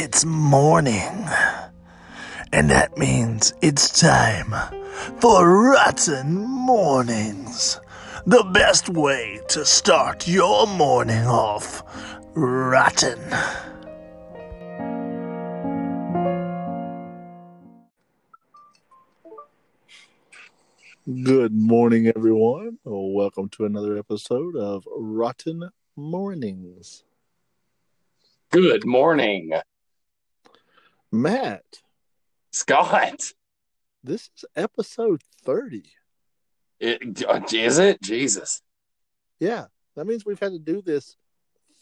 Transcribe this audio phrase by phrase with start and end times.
[0.00, 1.28] it's morning.
[2.54, 4.54] And that means it's time
[5.18, 7.78] for Rotten Mornings.
[8.24, 11.82] The best way to start your morning off
[12.34, 13.20] rotten.
[21.22, 22.78] Good morning, everyone.
[22.84, 27.04] Welcome to another episode of Rotten Mornings.
[28.50, 29.52] Good morning,
[31.12, 31.64] Matt,
[32.52, 33.32] Scott.
[34.04, 35.82] this is episode 30.
[36.78, 38.00] It, is it?
[38.00, 38.62] Jesus.
[39.40, 41.16] Yeah, that means we've had to do this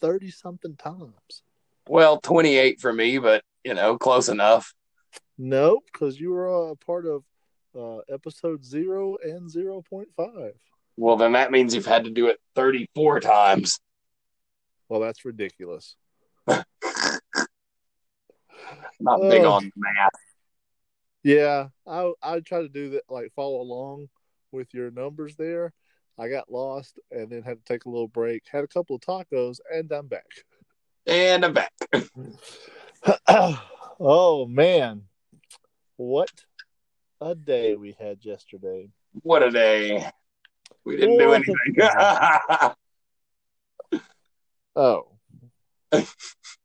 [0.01, 1.43] 30 something times.
[1.87, 4.73] Well, 28 for me, but, you know, close enough.
[5.37, 7.23] No, because you were a part of
[7.79, 10.53] uh, episode 0 and 0.5.
[10.97, 13.79] Well, then that means you've had to do it 34 times.
[14.89, 15.97] Well, that's ridiculous.
[19.01, 20.11] Not big on math.
[21.23, 24.09] Yeah, I I try to do that, like follow along
[24.53, 25.73] with your numbers there.
[26.19, 28.43] I got lost and then had to take a little break.
[28.51, 30.27] Had a couple of tacos, and I'm back.
[31.07, 31.73] And I'm back.
[34.01, 35.03] oh man,
[35.97, 36.31] what
[37.21, 38.91] a day we had yesterday!
[39.23, 40.11] What a day.
[40.85, 42.75] We didn't do What a anything.
[44.77, 45.09] Oh,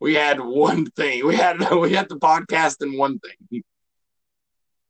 [0.00, 1.26] we had one thing.
[1.26, 3.62] We had we had the podcast and one thing.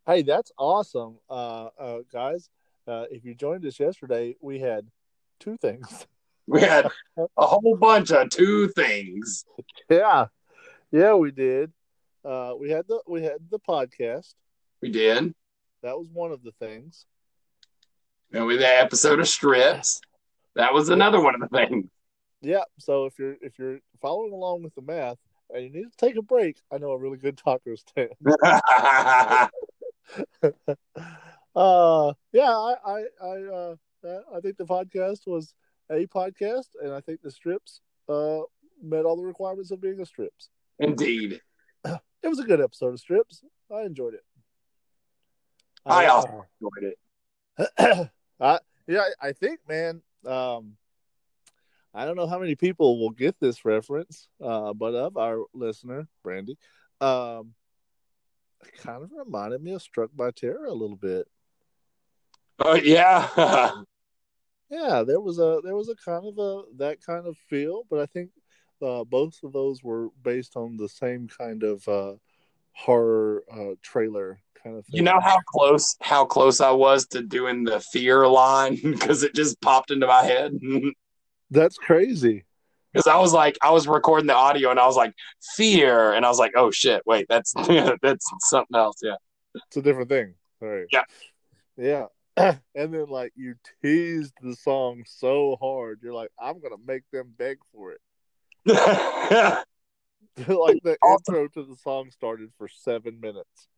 [0.07, 2.49] hey, that's awesome, uh, uh, guys.
[2.87, 4.87] Uh, if you joined us yesterday, we had
[5.41, 6.07] two things.
[6.51, 6.87] We had
[7.19, 9.45] a whole bunch of two things.
[9.91, 10.29] yeah,
[10.91, 11.71] yeah, we did.
[12.25, 14.33] Uh, we had the we had the podcast.
[14.81, 15.35] We did.
[15.83, 17.05] That was one of the things.
[18.33, 20.01] And we had the episode of strips.
[20.55, 21.87] That was another one of the things.
[22.41, 22.65] Yeah.
[22.79, 25.19] So if you're if you're following along with the math
[25.51, 28.11] and you need to take a break, I know a really good taco stand.
[31.57, 33.75] uh, yeah, I I I uh,
[34.35, 35.55] I think the podcast was
[35.91, 38.41] a podcast, and I think the strips uh
[38.83, 40.51] met all the requirements of being a strips.
[40.79, 41.41] Indeed.
[42.21, 43.45] It was a good episode of strips.
[43.73, 44.25] I enjoyed it.
[45.87, 48.11] I Uh, also enjoyed it.
[48.41, 48.59] I,
[48.89, 50.03] yeah, I I think, man.
[50.27, 50.77] Um,
[51.95, 56.07] I don't know how many people will get this reference, uh, but of our listener,
[56.23, 56.57] Brandy,
[57.01, 57.55] um,
[58.65, 61.27] it kind of reminded me of Struck by Terror a little bit.
[62.59, 63.73] Oh yeah.
[64.71, 68.01] Yeah, there was a there was a kind of a that kind of feel, but
[68.01, 68.31] I think
[68.83, 72.15] uh, both of those were based on the same kind of uh,
[72.73, 74.97] horror uh, trailer kind of thing.
[74.97, 79.35] you know how close how close I was to doing the fear line because it
[79.35, 80.53] just popped into my head.
[81.51, 82.45] that's crazy.
[82.93, 85.13] Because I was like, I was recording the audio and I was like,
[85.57, 87.53] fear, and I was like, oh shit, wait, that's
[88.03, 88.97] that's something else.
[89.03, 89.17] Yeah.
[89.55, 90.35] It's a different thing.
[90.63, 90.87] All right.
[90.91, 91.03] Yeah.
[91.77, 92.07] Yeah.
[92.75, 97.35] and then like you teased the song so hard, you're like, I'm gonna make them
[97.37, 98.01] beg for it.
[100.47, 103.69] like the Also- intro to the song started for seven minutes.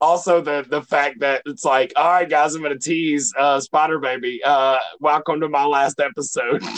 [0.00, 3.98] Also the the fact that it's like, all right, guys, I'm gonna tease uh Spider
[3.98, 4.40] Baby.
[4.44, 6.62] Uh welcome to my last episode.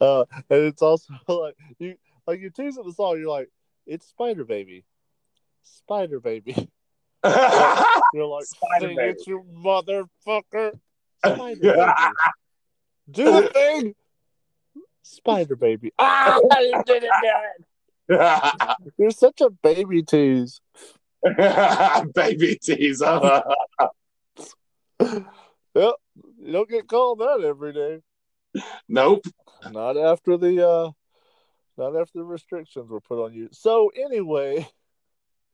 [0.00, 3.48] Uh, and it's also like you like you teasing the song, you're like,
[3.84, 4.84] it's Spider Baby,
[5.64, 6.54] Spider Baby.
[7.24, 9.10] You're like, Spider sing Baby.
[9.18, 10.78] it, you motherfucker,
[11.24, 12.14] Spider Baby.
[13.10, 13.94] Do the thing,
[15.02, 15.92] Spider Baby.
[15.98, 17.10] Ah, you did it
[18.08, 18.92] again.
[18.98, 20.60] You're such a baby tease.
[22.14, 23.42] Baby teaser.
[25.74, 25.94] Yep,
[26.44, 28.00] you don't get called that every day.
[28.88, 29.24] nope.
[29.70, 30.90] Not after the uh
[31.78, 33.48] not after the restrictions were put on you.
[33.52, 34.68] So anyway,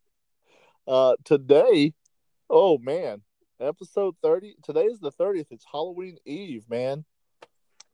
[0.89, 1.95] uh today,
[2.51, 3.23] oh man,
[3.61, 4.57] episode 30.
[4.65, 5.47] Today is the 30th.
[5.51, 7.05] It's Halloween Eve, man.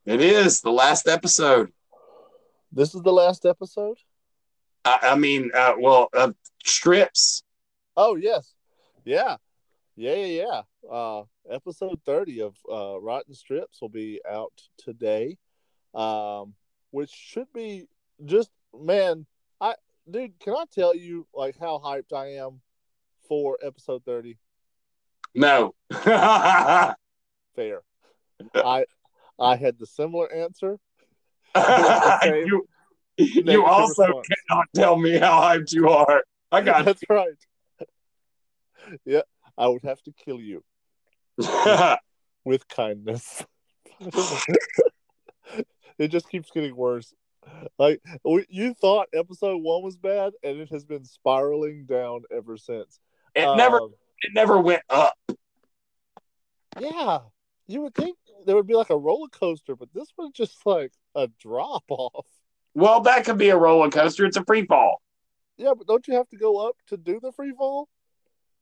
[0.07, 1.73] It is the last episode.
[2.73, 3.99] This is the last episode?
[4.85, 6.33] I, I mean, uh, well, uh,
[6.65, 7.44] strips.
[7.97, 8.55] Oh, yes.
[9.05, 9.37] Yeah.
[9.97, 10.91] Yeah, yeah, yeah.
[10.91, 15.39] Uh episode 30 of uh Rotten Strips will be out today.
[15.95, 16.55] Um
[16.91, 17.87] which should be
[18.25, 19.27] just man,
[19.61, 19.75] I
[20.11, 22.61] dude, can I tell you like how hyped I am
[23.29, 24.37] for episode 30?
[25.35, 25.75] No.
[25.93, 27.83] Fair.
[28.55, 28.87] I
[29.39, 30.79] I had the similar answer.
[31.57, 32.67] you,
[33.17, 36.25] you also cannot tell me how hyped you are.
[36.51, 36.85] I got it.
[36.87, 37.39] That's right.
[39.05, 39.23] Yeah,
[39.57, 40.63] I would have to kill you
[41.39, 41.99] it.
[42.45, 43.45] with kindness.
[45.99, 47.13] it just keeps getting worse.
[47.79, 52.57] Like we, you thought episode one was bad, and it has been spiraling down ever
[52.57, 52.99] since.
[53.35, 55.15] It never Um, it never went up.
[56.81, 57.19] yeah,
[57.67, 58.17] you would think
[58.47, 62.27] there would be like a roller coaster, but this was just like a drop off.
[62.75, 64.25] Well, that could be a roller coaster.
[64.25, 65.01] It's a free fall.
[65.57, 67.89] Yeah, but don't you have to go up to do the free fall?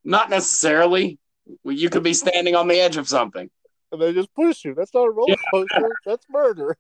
[0.05, 1.19] Not necessarily.
[1.65, 3.51] You could be standing on the edge of something.
[3.91, 4.75] And they just push you.
[4.75, 5.91] That's not a roller coaster.
[6.07, 6.77] That's murder.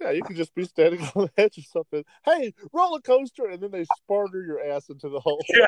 [0.00, 2.04] Yeah, you could just be standing on the edge of something.
[2.24, 5.40] Hey, roller coaster, and then they sparter your ass into the hole.
[5.48, 5.66] Yeah.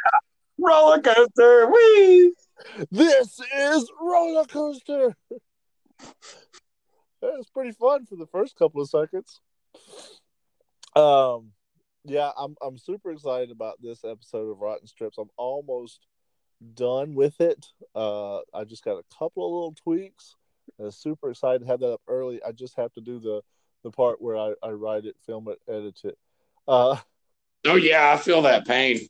[0.59, 1.71] Roller coaster.
[1.71, 2.33] Whee!
[2.91, 5.17] This is roller coaster.
[7.23, 9.41] That was pretty fun for the first couple of seconds.
[10.97, 11.53] Um,
[12.05, 15.19] yeah, I'm I'm super excited about this episode of Rotten Strips.
[15.19, 16.07] I'm almost
[16.75, 17.67] done with it.
[17.95, 20.37] Uh, I just got a couple of little tweaks.
[20.79, 22.41] I'm super excited to have that up early.
[22.47, 23.43] I just have to do the
[23.83, 26.19] the part where I, I write it, film it, edit it.
[26.69, 26.97] Uh,
[27.67, 29.01] Oh yeah, I feel that pain.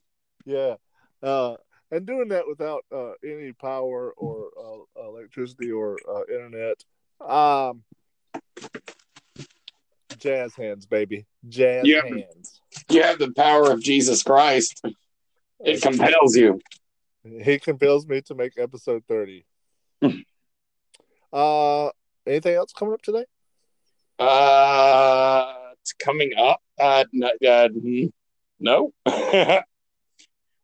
[0.45, 0.75] yeah.
[1.23, 1.57] Uh,
[1.93, 6.83] and doing that without uh, any power or uh, electricity or uh, internet.
[7.21, 7.83] Um,
[10.21, 11.27] jazz hands, baby.
[11.49, 12.03] Jazz Yeah.
[12.07, 12.61] hands.
[12.91, 14.81] You have the power of Jesus Christ.
[15.61, 16.61] It compels you.
[17.25, 19.45] He compels me to make episode 30.
[21.33, 21.91] uh,
[22.27, 23.25] anything else coming up today?
[24.19, 26.61] Uh, it's coming up.
[26.79, 27.69] Uh, n- uh
[28.59, 28.93] no.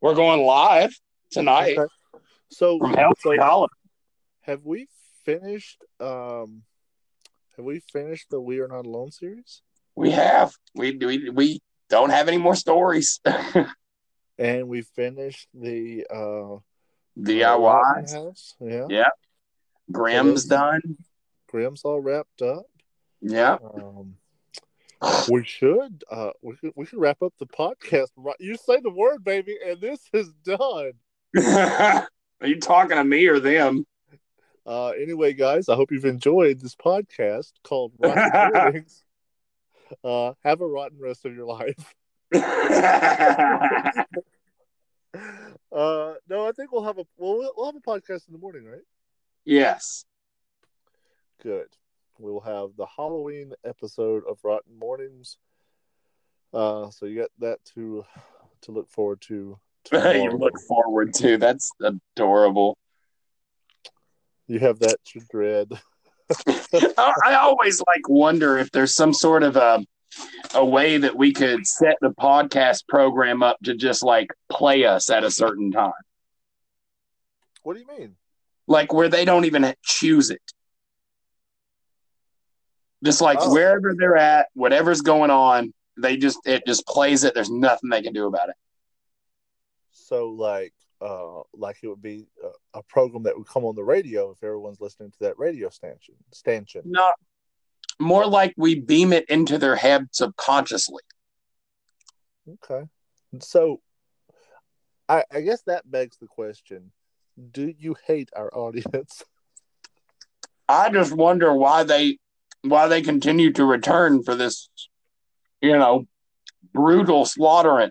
[0.00, 0.99] We're going live
[1.31, 1.88] tonight Okay.
[2.50, 3.69] So, from Helsley so Hollow.
[4.43, 4.87] have we
[5.25, 5.82] finished?
[6.00, 6.62] Um,
[7.56, 9.62] have we finished the We Are Not Alone series?
[9.94, 10.53] We have.
[10.75, 13.20] We we we don't have any more stories.
[14.38, 16.58] And we finished the uh,
[17.19, 18.12] DIY.
[18.12, 18.55] House.
[18.61, 19.08] Yeah, Yeah.
[20.20, 20.99] Is- done.
[21.49, 22.67] Grimm's all wrapped up.
[23.23, 23.56] Yeah.
[23.64, 24.17] Um,
[25.31, 28.91] we should uh we should, we could wrap up the podcast right you say the
[28.91, 30.93] word baby and this is done
[31.37, 33.85] Are you talking to me or them?
[34.67, 39.05] Uh anyway guys i hope you've enjoyed this podcast called rotten Mornings.
[40.05, 41.95] uh have a rotten rest of your life
[42.35, 42.43] uh
[46.29, 48.83] no i think we'll have a we'll, we'll have a podcast in the morning right
[49.45, 50.05] yes.
[51.43, 51.69] good
[52.19, 55.39] we'll have the halloween episode of rotten mornings
[56.53, 58.05] uh so you got that to
[58.62, 59.59] to look forward to
[59.93, 61.39] you look forward to.
[61.39, 62.77] That's adorable.
[64.49, 64.97] You have that
[65.31, 65.73] dread.
[66.99, 69.85] I always like wonder if there's some sort of a
[70.55, 75.11] a way that we could set the podcast program up to just like play us
[75.11, 75.93] at a certain time,
[77.63, 78.17] What do you mean?
[78.67, 80.41] like where they don't even choose it.
[83.05, 83.53] Just like Oh.
[83.53, 87.35] wherever they're at, whatever's going on, they just it just plays it.
[87.35, 88.57] There's nothing they can do about it.
[89.93, 93.85] So like uh like it would be a, a program that would come on the
[93.85, 96.83] radio if everyone's listening to that radio station stanchion.
[96.85, 97.13] No,
[97.99, 101.03] more like we beam it into their head subconsciously.
[102.49, 102.87] Okay.
[103.41, 103.81] So
[105.09, 106.93] I I guess that begs the question,
[107.50, 109.23] do you hate our audience?
[110.69, 112.19] I just wonder why they
[112.62, 114.69] why they continue to return for this,
[115.61, 116.07] you know,
[116.73, 117.91] brutal slaughtering.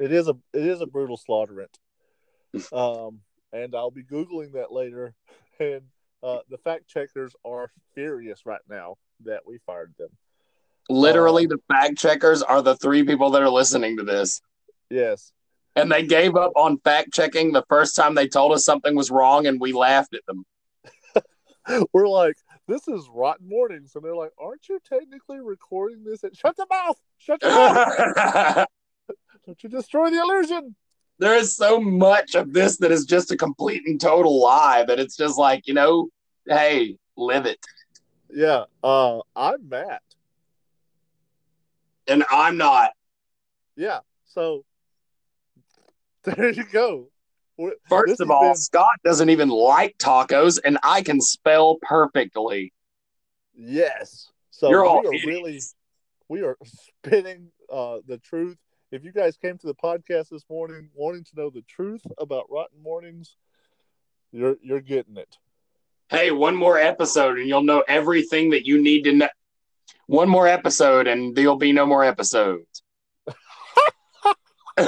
[0.00, 1.78] It is a it is a brutal slaughterant.
[2.72, 3.20] Um
[3.52, 5.14] and I'll be googling that later
[5.60, 5.82] and
[6.20, 10.08] uh the fact checkers are furious right now that we fired them.
[10.88, 11.50] Literally, Oh.
[11.50, 14.40] the fact checkers are the three people that are listening to this.
[14.90, 15.32] Yes.
[15.76, 19.10] And they gave up on fact checking the first time they told us something was
[19.10, 20.44] wrong and we laughed at them.
[21.92, 23.92] we're like, this is Rotten Mornings.
[23.94, 26.24] And they're like, aren't you technically recording this?
[26.24, 26.36] At...
[26.36, 26.98] Shut the mouth!
[27.18, 28.66] Shut the mouth!
[29.46, 30.74] Don't you destroy the illusion!
[31.18, 34.98] there is so much of this that is just a complete and total lie that
[34.98, 36.08] it's just like, you know,
[36.48, 37.58] hey, live it.
[38.30, 40.00] Yeah, uh, I'm Matt.
[42.08, 42.92] And I'm not.
[43.76, 44.64] Yeah, so
[46.24, 47.08] there you go.
[47.90, 52.72] First this of all, been- Scott doesn't even like tacos, and I can spell perfectly.
[53.54, 54.28] yes.
[54.52, 55.26] So You're we are idiots.
[55.26, 55.60] really,
[56.28, 58.56] we are spitting uh, the truth.
[58.92, 62.50] If you guys came to the podcast this morning wanting to know the truth about
[62.50, 63.36] Rotten Mornings,
[64.32, 65.36] you're you're getting it.
[66.08, 69.28] Hey, one more episode, and you'll know everything that you need to know.
[70.06, 72.82] One more episode, and there'll be no more episodes.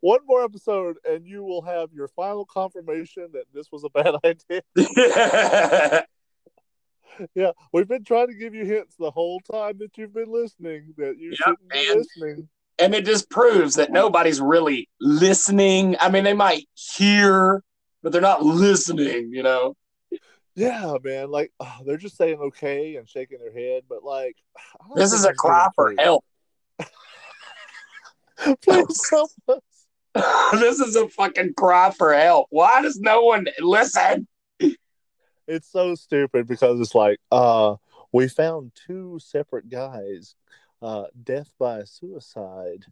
[0.00, 4.16] One more episode, and you will have your final confirmation that this was a bad
[4.24, 6.04] idea.
[7.36, 10.94] Yeah, we've been trying to give you hints the whole time that you've been listening
[10.96, 12.48] that you Yep, shouldn't be listening.
[12.78, 15.96] And it just proves that nobody's really listening.
[16.00, 17.62] I mean, they might hear,
[18.02, 19.76] but they're not listening, you know?
[20.56, 21.30] Yeah, man.
[21.30, 24.36] Like oh, they're just saying okay and shaking their head, but like
[24.94, 26.24] This is a cry for help.
[28.62, 29.60] Please help us.
[30.52, 32.46] this is a fucking cry for help.
[32.50, 34.28] Why does no one listen?
[35.46, 37.76] It's so stupid because it's like, uh,
[38.12, 40.36] we found two separate guys,
[40.84, 42.84] uh, death by suicide,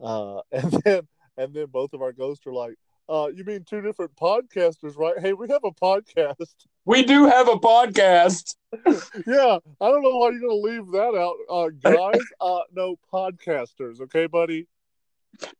[0.00, 2.76] uh, and then and then both of our ghosts are like,
[3.08, 5.18] uh, you mean two different podcasters, right?
[5.18, 6.34] Hey, we have a podcast.
[6.86, 8.56] We do have a podcast.
[8.72, 12.22] yeah, I don't know why you're gonna leave that out, uh, guys.
[12.40, 14.66] Uh, no podcasters, okay, buddy.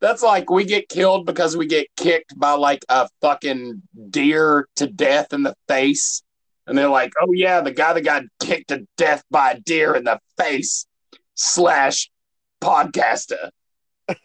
[0.01, 4.87] That's like we get killed because we get kicked by like a fucking deer to
[4.87, 6.23] death in the face.
[6.65, 9.95] And they're like, oh yeah, the guy that got kicked to death by a deer
[9.95, 10.87] in the face
[11.35, 12.09] slash
[12.61, 13.49] podcaster.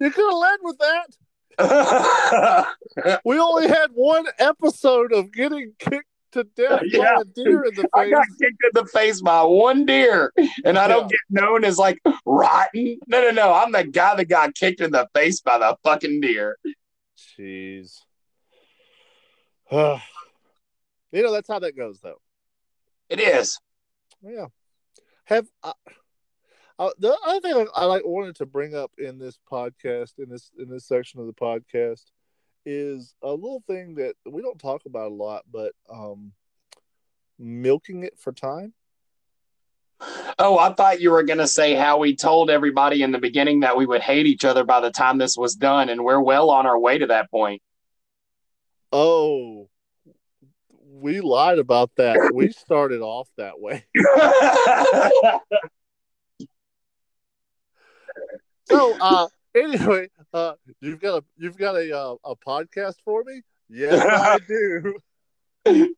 [0.00, 1.06] You could have led with that.
[3.24, 7.14] We only had one episode of getting kicked to death Yeah.
[7.14, 7.90] by a deer in the face.
[7.94, 10.32] I got kicked in the face by one deer,
[10.64, 12.98] and I don't get known as like rotten.
[13.06, 13.52] No, no, no.
[13.52, 16.58] I'm the guy that got kicked in the face by the fucking deer.
[17.38, 18.00] Jeez.
[19.70, 19.98] you
[21.22, 22.20] know that's how that goes, though.
[23.08, 23.60] It is.
[24.22, 24.46] Yeah.
[25.24, 25.72] Have uh,
[26.78, 30.28] uh, the other thing I, I like wanted to bring up in this podcast in
[30.28, 32.04] this in this section of the podcast
[32.66, 36.32] is a little thing that we don't talk about a lot, but um,
[37.38, 38.72] milking it for time.
[40.38, 43.60] Oh, I thought you were going to say how we told everybody in the beginning
[43.60, 46.50] that we would hate each other by the time this was done, and we're well
[46.50, 47.62] on our way to that point.
[48.90, 49.68] Oh,
[51.00, 52.30] we lied about that.
[52.34, 53.84] we started off that way.
[58.66, 63.42] So, uh, anyway, uh, you've got a you've got a uh, a podcast for me?
[63.68, 65.94] Yes, I do.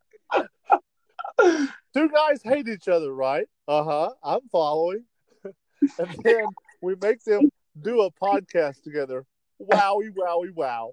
[1.94, 3.46] Two guys hate each other, right?
[3.68, 4.10] Uh huh.
[4.22, 5.04] I'm following.
[5.44, 6.44] and then
[6.82, 7.48] we make them
[7.80, 9.24] do a podcast together.
[9.62, 10.92] Wowie, wowie, wow.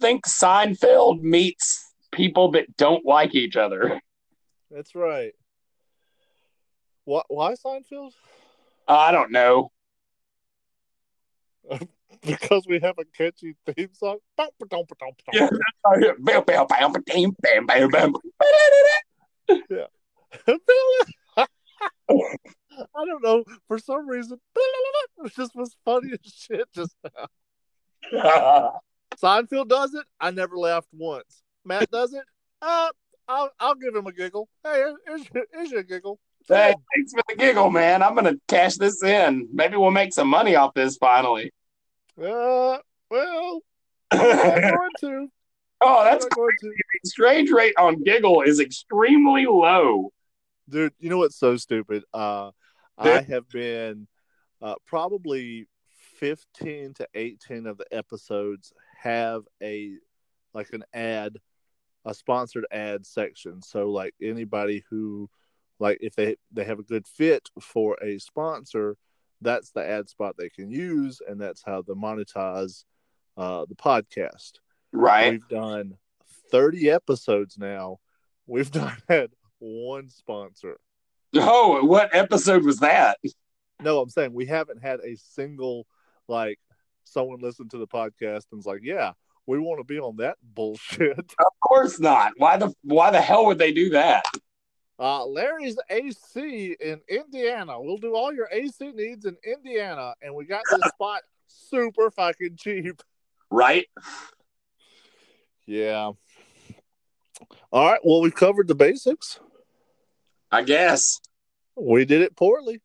[0.00, 1.85] Think Seinfeld meets
[2.16, 4.00] people that don't like each other.
[4.70, 5.32] That's right.
[7.04, 8.12] Why, why Seinfeld?
[8.88, 9.70] I don't know.
[12.22, 14.18] Because we have a catchy theme song.
[19.68, 19.86] Yeah.
[21.36, 21.46] I
[23.04, 23.44] don't know.
[23.68, 24.40] For some reason,
[25.24, 26.66] it just was funny as shit.
[26.74, 26.96] Just
[28.12, 28.80] now.
[29.22, 30.06] Seinfeld does it.
[30.18, 31.42] I never laughed once.
[31.66, 32.22] Matt does it.
[32.62, 32.88] Uh,
[33.28, 34.48] I'll I'll give him a giggle.
[34.64, 36.18] Hey, here's your, here's your giggle.
[36.48, 38.02] Hey, thanks for the giggle, man.
[38.02, 39.48] I'm gonna cash this in.
[39.52, 41.52] Maybe we'll make some money off this finally.
[42.18, 42.78] Uh,
[43.10, 43.60] well,
[44.12, 45.28] I'm going to.
[45.80, 46.72] Oh, that's going to.
[47.02, 50.10] exchange rate on giggle is extremely low.
[50.68, 52.50] dude you know what's so stupid uh
[52.96, 54.08] i have been
[54.62, 55.68] uh probably
[56.18, 59.92] 15 to 18 of the episodes have a
[60.54, 61.36] like an ad
[62.06, 65.28] a sponsored ad section so like anybody who
[65.78, 68.96] like if they they have a good fit for a sponsor
[69.42, 72.84] that's the ad spot they can use and that's how they monetize
[73.36, 74.52] uh the podcast
[74.92, 75.32] Right.
[75.32, 75.98] we've done
[76.50, 77.98] 30 episodes now
[78.46, 80.78] we've not had one sponsor
[81.34, 83.18] Oh, what episode was that?
[83.82, 85.86] No, I'm saying we haven't had a single
[86.28, 86.58] like
[87.04, 89.12] someone listened to the podcast and was like, "Yeah,
[89.46, 92.32] we want to be on that bullshit." Of course not.
[92.36, 94.24] Why the why the hell would they do that?
[94.98, 97.80] Uh, Larry's AC in Indiana.
[97.80, 102.56] We'll do all your AC needs in Indiana, and we got this spot super fucking
[102.56, 103.02] cheap.
[103.50, 103.86] Right?
[105.66, 106.12] Yeah.
[107.72, 108.00] All right.
[108.02, 109.38] Well, we've covered the basics.
[110.50, 111.20] I guess.
[111.74, 112.80] We did it poorly.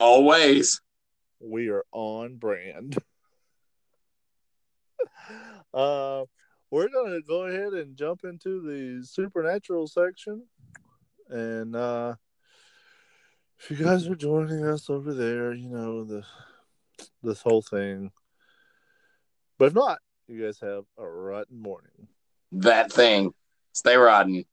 [0.00, 0.80] Always.
[1.38, 2.98] We are on brand.
[5.74, 6.24] uh,
[6.70, 10.44] we're gonna go ahead and jump into the supernatural section,
[11.28, 12.14] and uh,
[13.58, 16.24] if you guys are joining us over there, you know the
[17.22, 18.10] this whole thing.
[19.58, 22.08] But if not, you guys have a rotten morning.
[22.52, 23.34] That thing.
[23.72, 24.44] Stay riding.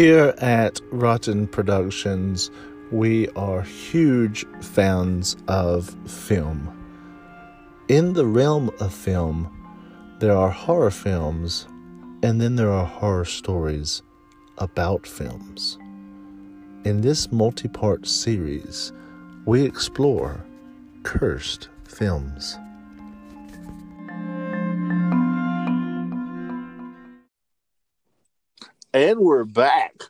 [0.00, 2.50] Here at Rotten Productions,
[2.90, 6.72] we are huge fans of film.
[7.88, 9.54] in the realm of film,
[10.18, 11.68] there are horror films,
[12.22, 14.02] and then there are horror stories
[14.56, 15.76] about films.
[16.86, 18.94] In this multi part series,
[19.44, 20.42] we explore
[21.02, 22.56] cursed films.
[28.92, 30.02] And we're back.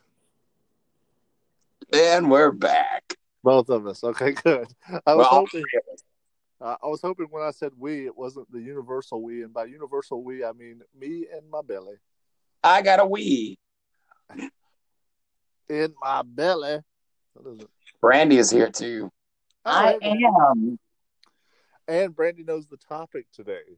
[1.92, 3.14] And we're back.
[3.42, 4.02] Both of us.
[4.02, 4.68] Okay, good.
[5.06, 5.64] I was Well, hoping.
[6.62, 9.64] Uh, I was hoping when I said we, it wasn't the universal we, and by
[9.64, 11.96] universal we, I mean me and my belly.
[12.64, 13.58] I got a wee.
[15.68, 16.78] In my belly.
[17.34, 17.68] What is it?
[18.00, 19.10] Brandy is here too.
[19.64, 20.02] All I right.
[20.02, 20.78] am.
[21.86, 23.76] And Brandy knows the topic today.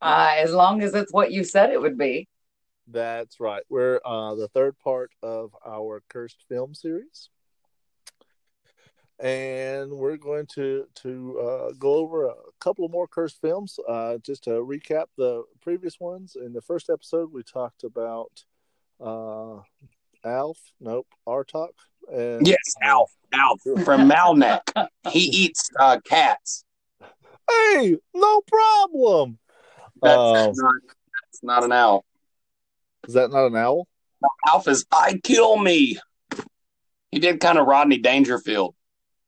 [0.00, 2.28] Uh, as long as it's what you said it would be.
[2.90, 3.62] That's right.
[3.68, 7.28] We're uh, the third part of our cursed film series,
[9.18, 13.78] and we're going to to uh, go over a couple of more cursed films.
[13.86, 16.36] Uh, just to recap the previous ones.
[16.42, 18.44] In the first episode, we talked about
[19.00, 19.60] uh,
[20.24, 20.58] Alf.
[20.80, 21.74] Nope, Artok.
[22.10, 23.12] And Yes, Alf.
[23.34, 24.88] Alf from Melmac.
[25.10, 26.64] he eats uh, cats.
[27.50, 29.38] Hey, no problem.
[30.00, 32.04] That's, Um, that's not, that's not an owl.
[33.06, 33.86] Is that not an owl?
[34.46, 35.98] Alf is I kill me.
[37.10, 38.74] He did kind of Rodney Dangerfield.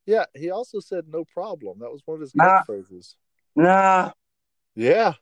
[0.06, 1.78] Yeah, he also said no problem.
[1.80, 2.62] That was one of his Nah.
[2.62, 3.14] catchphrases.
[3.54, 4.10] Nah,
[4.74, 5.14] Yeah.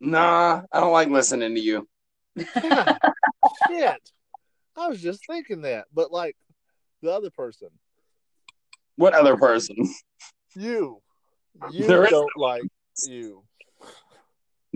[0.00, 0.62] nah.
[0.72, 1.86] I don't like listening to you.
[2.62, 2.96] Yeah.
[3.68, 4.10] Shit.
[4.76, 5.86] I was just thinking that.
[5.92, 6.36] But like
[7.02, 7.68] the other person,
[8.96, 9.76] What other person?
[10.56, 11.00] you.
[11.70, 12.64] You There is don't like
[13.06, 13.44] you.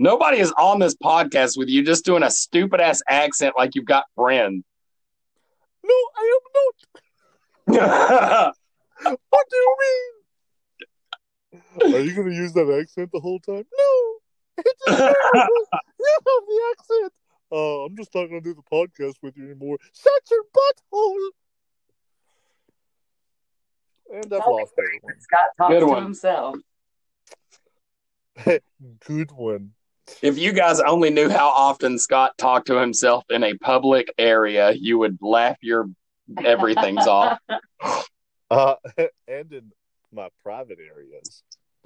[0.01, 3.83] Nobody is on this podcast with you just doing a stupid ass accent like you've
[3.83, 4.63] got friends.
[5.83, 6.37] No, I
[7.67, 8.55] am not.
[9.01, 9.75] What do you
[11.81, 11.95] mean?
[11.95, 13.65] Are you gonna use that accent the whole time?
[13.77, 14.15] No.
[14.65, 15.15] It's terrible.
[15.99, 17.13] you have the accent.
[17.51, 19.79] Oh, I'm just not gonna do the podcast with you anymore.
[20.01, 21.29] Shut your butthole.
[24.13, 25.19] And I've lost everyone.
[25.19, 26.03] Scott talks Good to one.
[26.03, 26.55] himself.
[29.05, 29.71] Good one.
[30.21, 34.71] If you guys only knew how often Scott talked to himself in a public area,
[34.71, 35.87] you would laugh your
[36.43, 37.39] everything's off.
[38.51, 38.73] Uh,
[39.27, 39.71] and in
[40.11, 41.43] my private areas.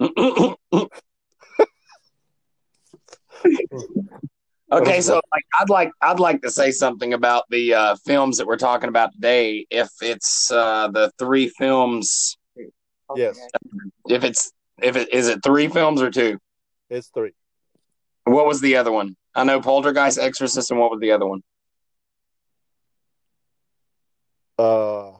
[4.72, 8.46] okay, so like I'd like I'd like to say something about the uh, films that
[8.46, 9.66] we're talking about today.
[9.70, 12.38] If it's uh, the three films,
[13.14, 13.38] Yes.
[14.08, 16.38] if it's if it is it three films or two?
[16.88, 17.32] It's three.
[18.24, 19.16] What was the other one?
[19.34, 21.42] I know Poltergeist, Exorcist, and what was the other one?
[24.58, 25.12] Uh,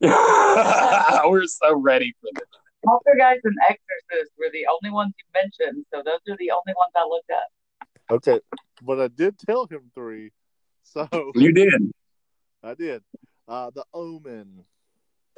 [0.00, 2.48] We're so ready for this.
[2.84, 6.92] Poltergeist and Exorcist were the only ones you mentioned, so those are the only ones
[6.94, 8.14] I looked at.
[8.14, 8.40] okay,
[8.82, 10.32] but I did tell him three,
[10.82, 11.92] so You did.
[12.62, 13.02] I did.
[13.48, 14.64] Uh, the Omen.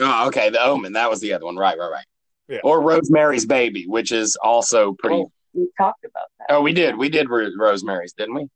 [0.00, 0.50] Oh, okay.
[0.50, 0.92] The Omen.
[0.94, 1.56] That was the other one.
[1.56, 2.06] Right, right, right.
[2.48, 2.60] Yeah.
[2.64, 5.16] Or Rosemary's Baby, which is also pretty.
[5.16, 6.46] Oh, we talked about that.
[6.54, 6.96] Oh, we did.
[6.96, 8.48] We did Ro- Rosemary's, didn't we?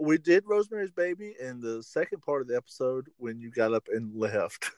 [0.00, 3.88] We did Rosemary's Baby in the second part of the episode when you got up
[3.92, 4.70] and left.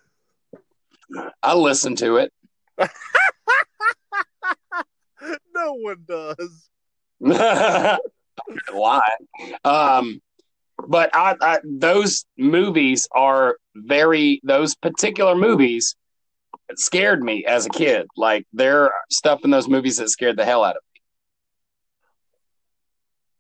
[1.43, 2.33] I listened to it.
[5.55, 6.71] no one does.
[8.73, 9.01] Why?
[9.65, 10.21] Um,
[10.89, 14.41] but I, I, those movies are very.
[14.43, 15.95] Those particular movies
[16.79, 18.07] scared me as a kid.
[18.17, 20.83] Like there are stuff in those movies that scared the hell out of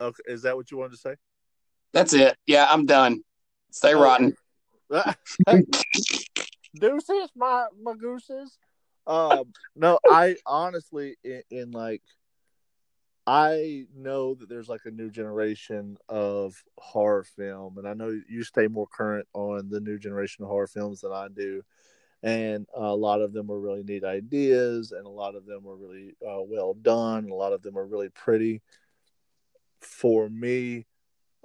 [0.01, 0.07] me.
[0.07, 1.14] Okay, is that what you wanted to say?
[1.93, 2.37] That's it.
[2.47, 3.23] Yeah, I'm done.
[3.71, 4.01] Stay Oh.
[4.03, 4.35] rotten.
[6.79, 8.59] Deuces, my my gooses.
[9.07, 12.03] Um, no, I honestly, in, in like,
[13.27, 18.43] I know that there's like a new generation of horror film, and I know you
[18.45, 21.62] stay more current on the new generation of horror films than I do.
[22.22, 25.76] And a lot of them were really neat ideas, and a lot of them were
[25.76, 27.30] really uh, well done.
[27.30, 28.62] A lot of them are really pretty.
[29.80, 30.87] For me,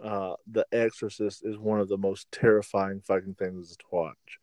[0.03, 4.39] uh, The Exorcist is one of the most terrifying fucking things to watch.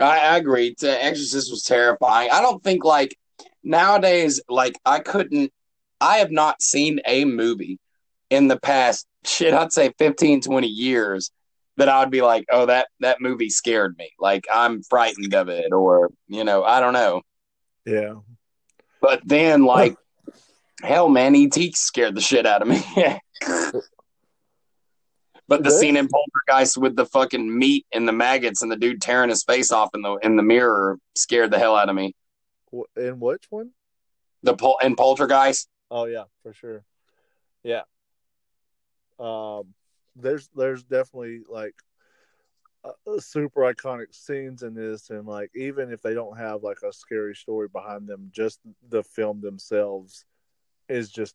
[0.00, 0.74] I, I agree.
[0.78, 2.30] The Exorcist was terrifying.
[2.32, 3.16] I don't think like
[3.62, 5.52] nowadays, like I couldn't.
[6.00, 7.78] I have not seen a movie
[8.30, 9.54] in the past shit.
[9.54, 11.30] I'd say 15, 20 years
[11.76, 14.10] that I would be like, oh, that that movie scared me.
[14.18, 17.22] Like I'm frightened of it, or you know, I don't know.
[17.84, 18.14] Yeah.
[19.00, 19.96] But then, like,
[20.82, 22.82] hell, man, ET scared the shit out of me.
[25.48, 29.00] but the scene in Poltergeist with the fucking meat and the maggots and the dude
[29.00, 32.14] tearing his face off in the in the mirror scared the hell out of me.
[32.96, 33.70] In which one?
[34.42, 35.68] The pol- and Poltergeist.
[35.90, 36.84] Oh yeah, for sure.
[37.62, 37.82] Yeah.
[39.18, 39.74] Um,
[40.16, 41.74] there's there's definitely like
[42.84, 46.92] uh, super iconic scenes in this, and like even if they don't have like a
[46.92, 50.24] scary story behind them, just the film themselves
[50.88, 51.34] is just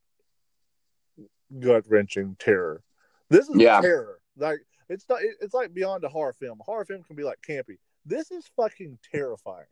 [1.60, 2.84] gut wrenching terror.
[3.30, 3.82] This is Yeah.
[3.82, 4.20] terror.
[4.38, 5.20] Like it's not.
[5.42, 6.60] It's like beyond a horror film.
[6.60, 7.78] A horror film can be like campy.
[8.06, 9.68] This is fucking terrifying.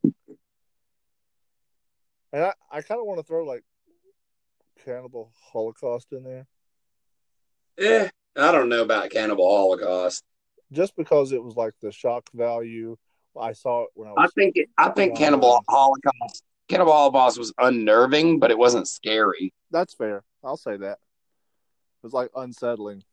[2.32, 3.64] And I, I kind of want to throw like
[4.86, 6.46] Cannibal Holocaust in there
[7.80, 10.24] Eh, I don't know about Cannibal Holocaust.
[10.72, 12.98] just because it was like the shock value.
[13.40, 17.54] I saw it when I I think it, I think Cannibal Holocaust Cannibal Holocaust was
[17.58, 19.54] unnerving, but it wasn't scary.
[19.72, 20.24] That's fair.
[20.44, 20.94] I'll say that.
[20.94, 23.04] It was like unsettling.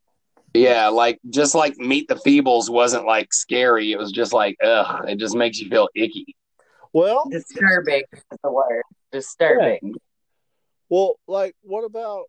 [0.54, 3.92] Yeah, like just like Meet the Feebles wasn't like scary.
[3.92, 6.34] It was just like ugh, it just makes you feel icky.
[6.92, 8.82] Well, Disturbing is the word.
[9.12, 9.94] Disturbing.
[10.88, 12.24] well, like what about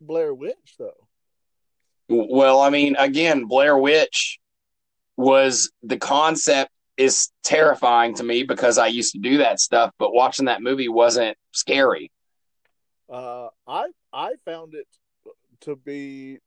[0.00, 1.06] Blair Witch though?
[2.10, 4.40] Well, I mean, again, Blair Witch
[5.16, 10.12] was the concept is terrifying to me because I used to do that stuff, but
[10.12, 12.10] watching that movie wasn't scary.
[13.08, 14.86] Uh, I I found it
[15.60, 16.38] to be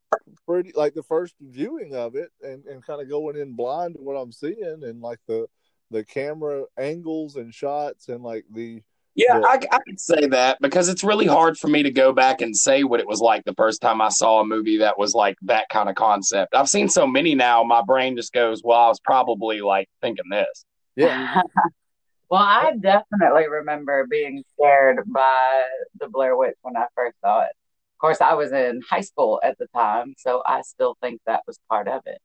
[0.45, 4.01] pretty like the first viewing of it, and and kind of going in blind to
[4.01, 5.47] what I'm seeing, and like the
[5.91, 8.81] the camera angles and shots, and like the
[9.15, 9.41] Yeah, Yeah.
[9.47, 12.55] I, I could say that because it's really hard for me to go back and
[12.55, 15.37] say what it was like the first time I saw a movie that was like
[15.43, 16.55] that kind of concept.
[16.55, 20.29] I've seen so many now, my brain just goes, well, I was probably like thinking
[20.29, 20.65] this.
[20.95, 21.41] yeah
[22.29, 25.63] well, I definitely remember being scared by
[25.99, 27.51] the Blair Witch when I first saw it.
[27.95, 31.43] Of course, I was in high school at the time, so I still think that
[31.47, 32.19] was part of it.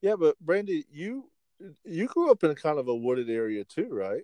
[0.00, 0.14] yeah.
[0.16, 1.30] But Brandy, you
[1.84, 4.22] you grew up in kind of a wooded area too, right?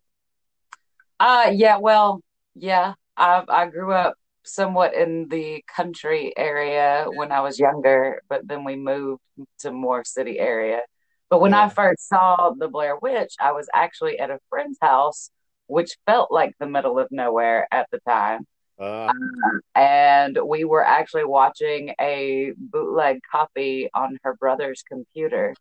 [1.22, 2.20] Uh yeah, well,
[2.54, 2.94] yeah.
[3.16, 8.64] I I grew up somewhat in the country area when I was younger, but then
[8.64, 9.22] we moved
[9.60, 10.80] to more city area.
[11.30, 15.30] But when I first saw the Blair Witch, I was actually at a friend's house,
[15.68, 18.46] which felt like the middle of nowhere at the time.
[19.08, 19.12] Uh,
[19.74, 25.54] And we were actually watching a bootleg copy on her brother's computer.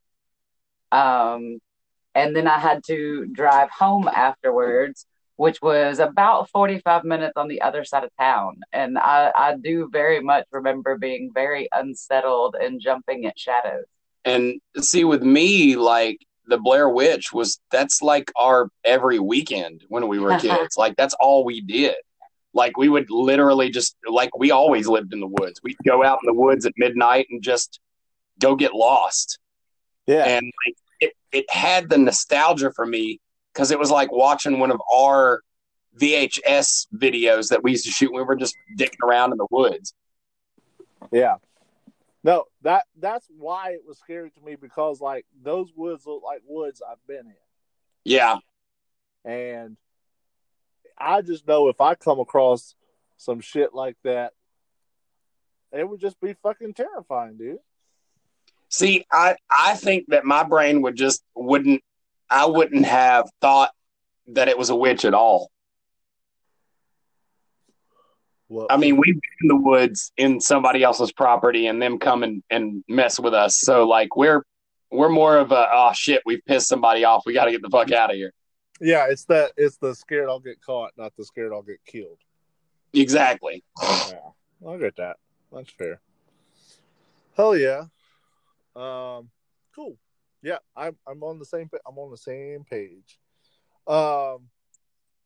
[0.91, 1.59] Um,
[2.15, 5.05] and then I had to drive home afterwards,
[5.37, 8.59] which was about 45 minutes on the other side of town.
[8.73, 13.85] And I, I do very much remember being very unsettled and jumping at shadows.
[14.23, 20.07] And see, with me, like the Blair Witch was that's like our every weekend when
[20.07, 20.77] we were kids.
[20.77, 21.95] like that's all we did.
[22.53, 25.61] Like we would literally just like we always lived in the woods.
[25.63, 27.79] We'd go out in the woods at midnight and just
[28.39, 29.39] go get lost.
[30.05, 33.20] yeah, and like it, it had the nostalgia for me
[33.53, 35.41] because it was like watching one of our
[35.99, 39.47] VHS videos that we used to shoot when we were just dicking around in the
[39.51, 39.93] woods.
[41.11, 41.35] Yeah.
[42.23, 46.41] No, that that's why it was scary to me because like those woods look like
[46.47, 47.35] woods I've been in.
[48.03, 48.37] Yeah,
[49.25, 49.77] And
[50.97, 52.75] I just know if I come across
[53.17, 54.33] some shit like that,
[55.71, 57.59] it would just be fucking terrifying, dude.
[58.69, 61.83] see, I I think that my brain would just wouldn't
[62.31, 63.71] I wouldn't have thought
[64.27, 65.51] that it was a witch at all.
[68.47, 72.23] Well, I mean, we've been in the woods in somebody else's property and them come
[72.23, 73.59] and, and mess with us.
[73.59, 74.43] So like we're
[74.91, 77.23] we're more of a oh shit, we've pissed somebody off.
[77.25, 78.33] We got to get the fuck out of here.
[78.81, 82.17] yeah, it's that it's the scared I'll get caught, not the scared I'll get killed.
[82.93, 83.63] Exactly.
[83.81, 85.17] Yeah, I get that.
[85.53, 86.01] That's fair.
[87.37, 87.85] Hell yeah.
[88.75, 89.29] Um,
[89.73, 89.97] cool.
[90.43, 93.19] Yeah, I'm I'm on the same pa- I'm on the same page.
[93.87, 94.49] Um,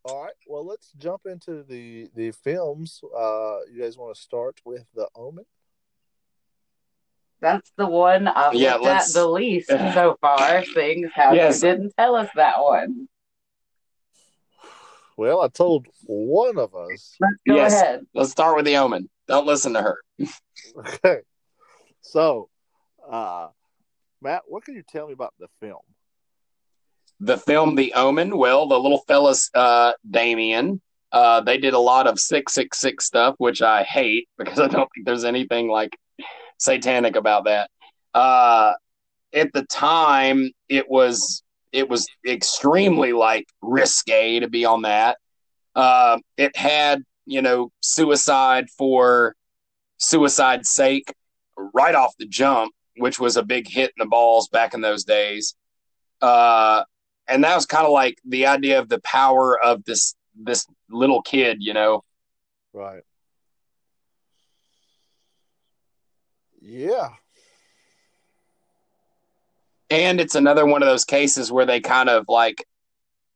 [0.04, 0.34] all right.
[0.48, 3.02] Well, let's jump into the the films.
[3.16, 5.46] Uh, you guys want to start with The Omen?
[7.42, 11.62] That's the one I've Yeah, looked let's- the least so far, Things how Yes.
[11.62, 13.08] you didn't tell us that one.
[15.18, 17.16] Well, I told one of us.
[17.22, 17.74] Let's go Yes.
[17.74, 18.06] ahead.
[18.14, 19.10] Let's start with the omen.
[19.28, 20.02] Don't listen to her.
[20.78, 21.20] Okay.
[22.02, 22.50] So,
[23.10, 23.48] uh,
[24.26, 25.82] Matt, what can you tell me about the film?
[27.20, 30.82] The film The Omen, well, the little fella's uh Damien.
[31.12, 35.06] Uh they did a lot of 666 stuff, which I hate because I don't think
[35.06, 35.96] there's anything like
[36.58, 37.70] satanic about that.
[38.16, 38.74] Uh
[39.32, 45.20] at the time it was it was extremely like risque to be on that.
[45.76, 49.36] Uh it had, you know, suicide for
[49.98, 51.14] suicide's sake
[51.76, 55.04] right off the jump, which was a big hit in the balls back in those
[55.04, 55.56] days.
[56.22, 56.84] Uh,
[57.28, 61.22] and that was kind of like the idea of the power of this this little
[61.22, 62.04] kid, you know.
[62.74, 63.04] Right.
[66.62, 67.10] Yeah.
[69.90, 72.66] And it's another one of those cases where they kind of like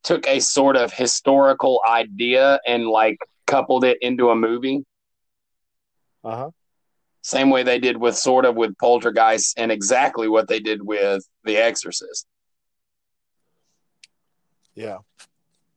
[0.03, 4.83] took a sort of historical idea and like coupled it into a movie.
[6.23, 6.49] Uh huh.
[7.21, 11.27] Same way they did with sort of with Poltergeist and exactly what they did with
[11.43, 12.25] The Exorcist.
[14.73, 14.99] Yeah.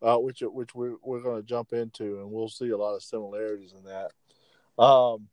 [0.00, 3.02] Uh, which which we're, we're going to jump into, and we'll see a lot of
[3.02, 4.83] similarities in that.
[4.83, 5.28] Um,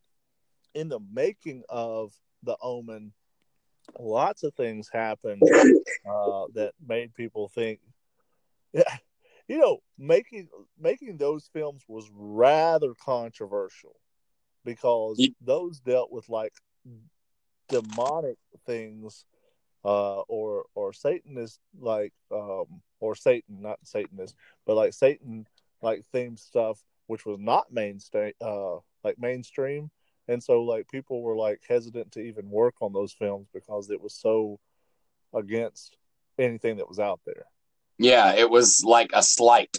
[0.74, 2.12] in the making of
[2.44, 3.12] The Omen,
[3.98, 5.42] lots of things happened
[6.08, 7.80] uh, that made people think.
[8.72, 8.82] Yeah,
[9.48, 13.99] you know, making making those films was rather controversial
[14.64, 16.52] because Ye- those dealt with like
[17.68, 19.24] demonic things
[19.84, 22.64] uh or or satanist like um
[23.00, 24.34] or satan not satanist
[24.66, 25.46] but like satan
[25.80, 29.90] like themed stuff which was not mainstream uh like mainstream
[30.28, 34.00] and so like people were like hesitant to even work on those films because it
[34.00, 34.58] was so
[35.32, 35.96] against
[36.38, 37.46] anything that was out there
[37.98, 39.78] Yeah, it was like a slight.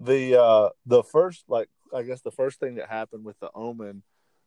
[0.00, 4.02] The uh the first like i guess the first thing that happened with the omen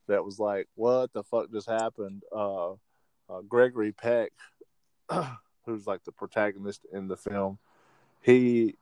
[0.08, 2.24] that was like what the fuck just happened?
[2.36, 4.32] Uh, uh gregory peck
[5.66, 7.58] who's like the protagonist in the film
[8.22, 8.76] he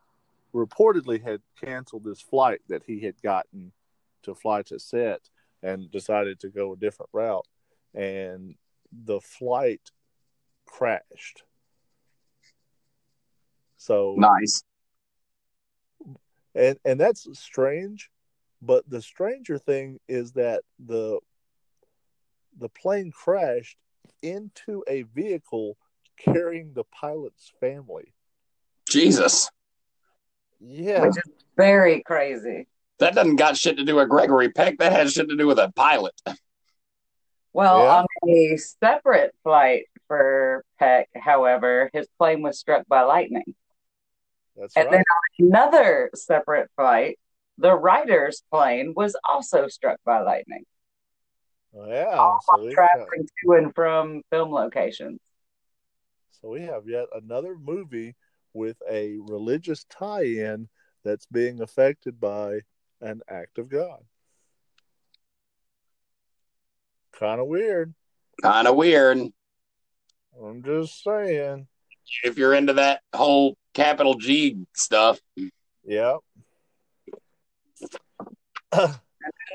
[0.53, 3.71] reportedly had canceled this flight that he had gotten
[4.23, 5.29] to fly to set
[5.63, 7.47] and decided to go a different route.
[7.93, 8.55] And
[8.91, 9.91] the flight
[10.65, 11.43] crashed.
[13.77, 14.63] So Nice.
[16.55, 18.09] And and that's strange
[18.61, 21.19] but the stranger thing is that the
[22.59, 23.77] the plane crashed
[24.21, 25.77] into a vehicle
[26.17, 28.13] carrying the pilot's family
[28.89, 29.49] Jesus.
[30.59, 32.67] yeah Which is very crazy.
[32.99, 34.77] That doesn't got shit to do with Gregory Peck.
[34.77, 36.13] That has shit to do with a pilot.
[37.53, 37.95] Well, Yeah.
[37.97, 43.55] on a separate flight for Peck, however, his plane was struck by lightning.
[44.61, 44.91] That's And right.
[44.91, 47.17] then on another separate flight,
[47.57, 50.63] the writer's plane was also struck by lightning,
[51.73, 55.19] yeah so we, got, traveling to and from film locations.
[56.31, 58.15] so we have yet another movie
[58.53, 60.67] with a religious tie-in
[61.03, 62.59] that's being affected by
[63.01, 63.99] an act of god.
[67.13, 67.93] Kind of weird.
[68.41, 69.17] Kind of weird.
[70.41, 71.67] i'm just saying
[72.23, 75.19] If you're into that whole capital G stuff.
[75.83, 76.17] yeah
[78.73, 78.99] And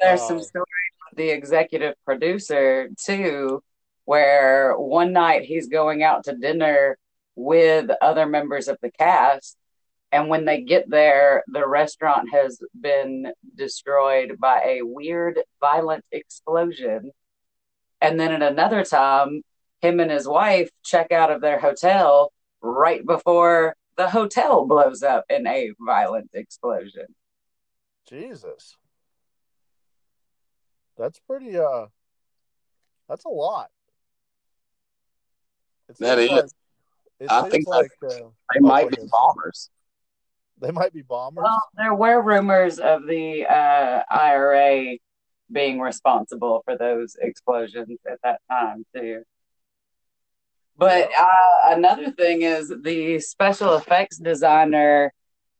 [0.01, 0.43] there's some Oh.
[0.43, 3.63] stories with the executive producer too,
[4.05, 6.99] where one night he's going out to dinner
[7.35, 9.57] with other members of the cast,
[10.13, 17.11] and when they get there, the restaurant has been destroyed by a weird, violent explosion.
[18.01, 19.43] And then at another time,
[19.81, 22.33] him and his wife check out of their hotel
[22.67, 27.07] right before the hotel blows up in a violent explosion.
[28.09, 28.77] Jesus.
[30.99, 31.87] That's pretty uh
[33.09, 33.71] that's a lot.
[35.89, 36.31] It That seems is.
[36.31, 36.45] like-
[37.19, 39.71] it I think like uh, They might be bombers.
[40.61, 41.45] they might be bombers.
[41.45, 44.99] Well, there were rumors of the uh, IRA
[45.51, 49.23] being responsible for those explosions at that time too.
[50.79, 55.13] But uh, another thing is the special effects designer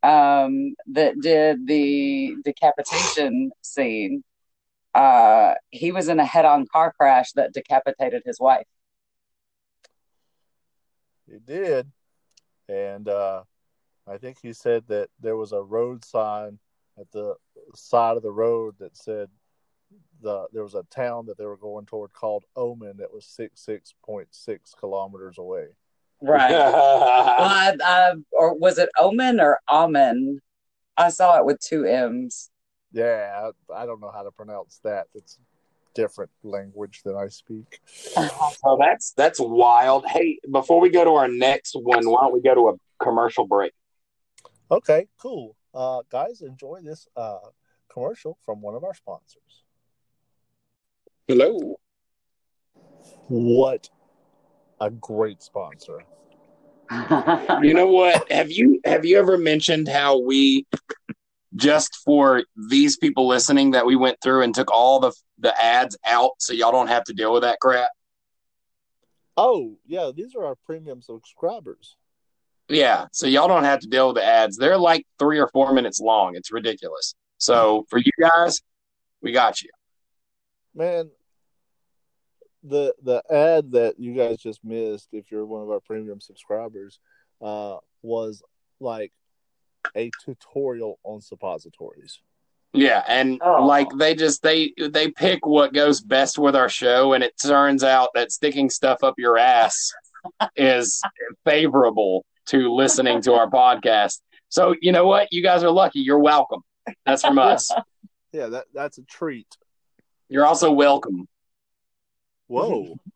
[0.03, 4.23] um, that did the decapitation scene.
[4.95, 8.67] Uh, he was in a head-on car crash that decapitated his wife.
[11.31, 11.91] He did.
[12.69, 13.45] And uh
[14.09, 16.59] I think he said that there was a road sign
[16.99, 17.35] at the
[17.75, 19.29] side of the road that said
[20.23, 23.65] the there was a town that they were going toward called Omen that was six
[23.65, 25.67] six point six kilometers away.
[26.21, 26.51] Right.
[27.39, 30.41] Well, I, I, or was it Omen or Amen?
[30.97, 32.51] I saw it with two M's.
[32.93, 35.09] Yeah, I, I don't know how to pronounce that.
[35.15, 35.39] It's
[35.95, 37.81] different language that I speak.
[38.65, 40.07] Oh, that's that's wild.
[40.07, 43.47] Hey, before we go to our next one, why don't we go to a commercial
[43.47, 43.73] break?
[44.71, 45.57] Okay, cool.
[45.75, 47.39] Uh, guys, enjoy this uh,
[47.93, 49.65] commercial from one of our sponsors.
[51.29, 51.75] Hello.
[53.27, 53.89] What
[54.81, 56.05] a great sponsor.
[57.63, 58.31] You know what?
[58.31, 60.67] Have you have you ever mentioned how we
[61.57, 65.99] just for these people listening that we went through and took all the the ads
[66.07, 67.91] out so y'all don't have to deal with that crap?
[69.37, 71.97] Oh, yeah, these are our premium subscribers.
[72.69, 74.57] Yeah, so y'all don't have to deal with the ads.
[74.57, 76.37] They're like three or four minutes long.
[76.37, 77.17] It's ridiculous.
[77.39, 78.61] So for you guys,
[79.23, 79.71] we got you.
[80.77, 81.11] Man,
[82.63, 87.01] the the ad that you guys just missed, if you're one of our premium subscribers,
[87.41, 88.43] uh, was
[88.79, 89.13] like
[89.97, 92.21] a tutorial on suppositories.
[92.75, 93.65] Yeah, and Oh.
[93.65, 97.83] like they just they they pick what goes best with our show, and it turns
[97.83, 99.93] out that sticking stuff up your ass
[100.57, 101.01] is
[101.45, 104.21] favorable to listening to our podcast.
[104.51, 105.29] So you know what?
[105.33, 106.01] You guys are lucky.
[106.01, 106.61] You're welcome.
[107.07, 107.71] That's from us.
[108.33, 109.47] Yeah, that that's a treat.
[110.29, 111.27] You're also welcome.
[112.49, 112.97] Whoa.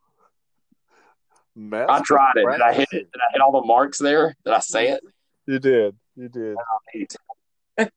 [1.57, 2.47] I tried it.
[2.47, 3.11] Did I hit it?
[3.13, 4.37] Did I hit all the marks there?
[4.45, 5.03] Did I say it?
[5.47, 5.97] You did.
[6.17, 6.57] You did.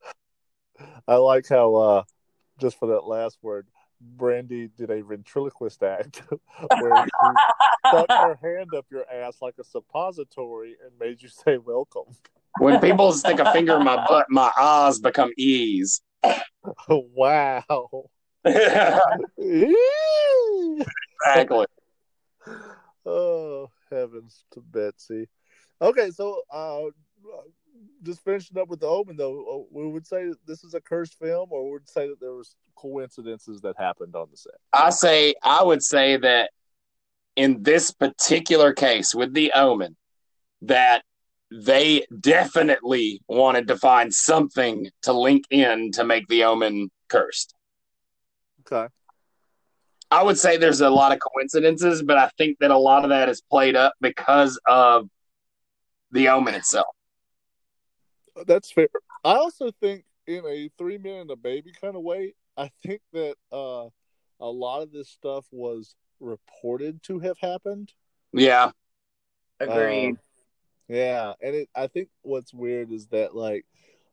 [1.07, 2.03] I like how uh
[2.59, 3.67] just for that last word,
[4.01, 6.21] Brandy did a ventriloquist act
[6.79, 7.27] where she
[7.87, 12.15] stuck her hand up your ass like a suppository and made you say welcome.
[12.59, 16.01] When people stick a finger in my butt, my eyes become e's.
[16.87, 17.63] wow.
[21.25, 21.65] Exactly.
[23.05, 25.27] oh heavens to Betsy.
[25.81, 26.81] Okay, so uh
[28.03, 31.17] just finishing up with the omen though, uh, we would say this is a cursed
[31.19, 34.53] film or we would say that there was coincidences that happened on the set.
[34.73, 36.51] I say I would say that
[37.35, 39.95] in this particular case with the Omen,
[40.61, 41.03] that
[41.51, 47.53] they definitely wanted to find something to link in to make the Omen cursed.
[48.71, 48.87] Okay.
[50.11, 53.09] I would say there's a lot of coincidences, but I think that a lot of
[53.09, 55.09] that is played up because of
[56.11, 56.95] the Omen itself.
[58.45, 58.89] That's fair.
[59.23, 63.01] I also think in a three men and a baby kind of way, I think
[63.13, 63.87] that uh
[64.39, 67.91] a lot of this stuff was reported to have happened.
[68.33, 68.71] Yeah,
[69.59, 70.09] Agreed.
[70.09, 70.19] Um,
[70.87, 73.65] yeah, and it, I think what's weird is that like,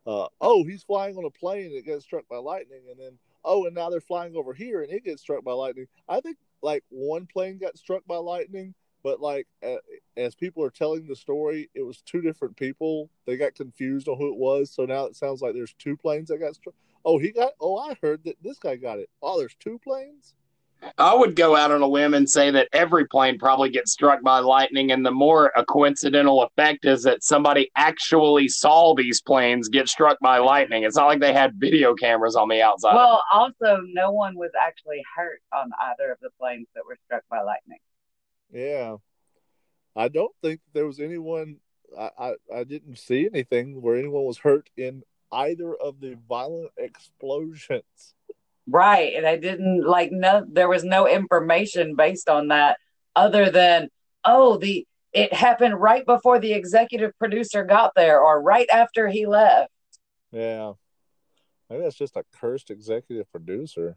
[0.07, 3.19] uh, oh, he's flying on a plane and it gets struck by lightning, and then
[3.45, 5.87] oh, and now they're flying over here and it gets struck by lightning.
[6.09, 9.77] I think like one plane got struck by lightning, but like uh,
[10.17, 13.11] as people are telling the story, it was two different people.
[13.27, 16.29] They got confused on who it was, so now it sounds like there's two planes
[16.29, 16.75] that got struck.
[17.05, 17.53] Oh, he got.
[17.61, 19.09] Oh, I heard that this guy got it.
[19.23, 20.35] Oh, there's two planes.
[20.99, 24.23] I would go out on a whim and say that every plane probably gets struck
[24.23, 29.69] by lightning, and the more a coincidental effect is that somebody actually saw these planes
[29.69, 30.85] get struck by lightning.
[30.85, 32.95] It's not like they had video cameras on the outside.
[32.95, 37.23] well, also, no one was actually hurt on either of the planes that were struck
[37.31, 37.79] by lightning.
[38.53, 38.97] Yeah,
[39.95, 41.57] I don't think there was anyone.
[41.99, 46.71] I, I I didn't see anything where anyone was hurt in either of the violent
[46.77, 48.15] explosions.
[48.71, 49.15] Right.
[49.17, 52.79] And I didn't like no there was no information based on that
[53.17, 53.89] other than
[54.25, 59.27] oh the it happened right before the executive producer got there or right after he
[59.27, 59.73] left.
[60.31, 60.75] Yeah,
[61.69, 63.97] maybe that's just a cursed executive producer.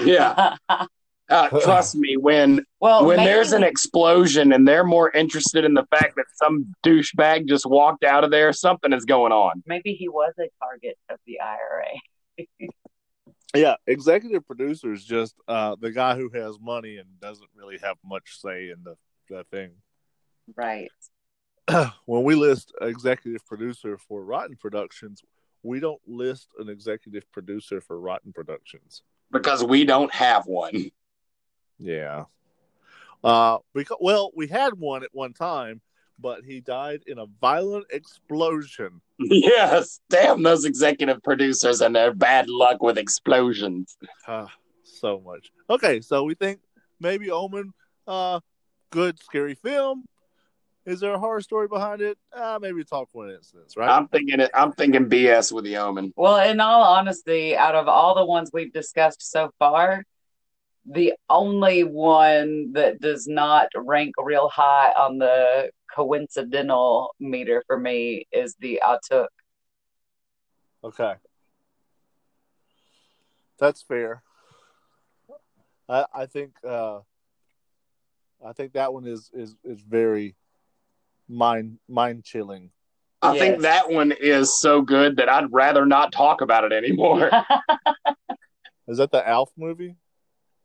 [0.00, 5.64] yeah, uh, trust me when well when maybe, there's an explosion and they're more interested
[5.64, 9.62] in the fact that some douchebag just walked out of there, something is going on.
[9.66, 12.68] maybe he was a target of the IRA.
[13.54, 17.96] Yeah, executive producer is just uh, the guy who has money and doesn't really have
[18.04, 18.96] much say in the,
[19.28, 19.70] the thing.
[20.56, 20.90] Right.
[22.06, 25.22] when we list executive producer for Rotten Productions,
[25.62, 29.02] we don't list an executive producer for Rotten Productions.
[29.30, 30.90] Because we don't have one.
[31.78, 32.24] Yeah.
[33.22, 35.80] Uh, because well, we had one at one time,
[36.18, 39.00] but he died in a violent explosion.
[39.18, 43.96] yes, damn those executive producers and their bad luck with explosions.
[44.26, 44.50] Ah,
[44.82, 45.50] so much.
[45.68, 46.60] Okay, so we think
[47.00, 47.72] maybe Omen,
[48.06, 48.40] uh,
[48.90, 50.04] good scary film.
[50.86, 52.18] Is there a horror story behind it?
[52.30, 53.88] Uh, maybe it's all coincidence, right?
[53.88, 54.50] I'm thinking it.
[54.54, 56.12] I'm thinking BS with the Omen.
[56.14, 60.04] Well, in all honesty, out of all the ones we've discussed so far,
[60.86, 68.26] the only one that does not rank real high on the coincidental meter for me
[68.32, 69.26] is the Atuk.
[70.82, 71.14] Okay.
[73.58, 74.22] That's fair.
[75.88, 77.00] I I think uh
[78.44, 80.34] I think that one is is is very
[81.28, 82.70] mind mind chilling.
[83.22, 87.30] I think that one is so good that I'd rather not talk about it anymore.
[88.86, 89.96] Is that the Alf movie?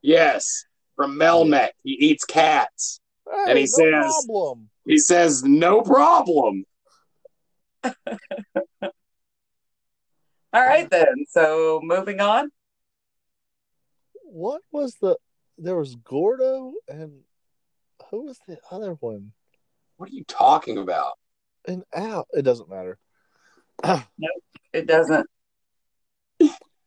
[0.01, 0.65] yes,
[0.97, 2.99] from Melmac, he eats cats.
[3.25, 4.68] Hey, And he no says- problem.
[4.85, 6.65] He says, "No problem."
[7.83, 7.91] all
[10.53, 11.25] right, then.
[11.29, 12.51] So moving on.
[14.23, 15.17] What was the
[15.57, 17.21] there was Gordo and
[18.09, 19.33] who was the other one?
[19.97, 21.13] What are you talking about?
[21.69, 22.27] and Alf.
[22.33, 22.97] It doesn't matter.
[23.85, 24.03] nope,
[24.73, 25.27] It doesn't.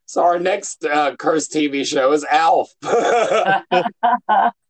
[0.07, 2.75] So our next uh, cursed TV show is Alf.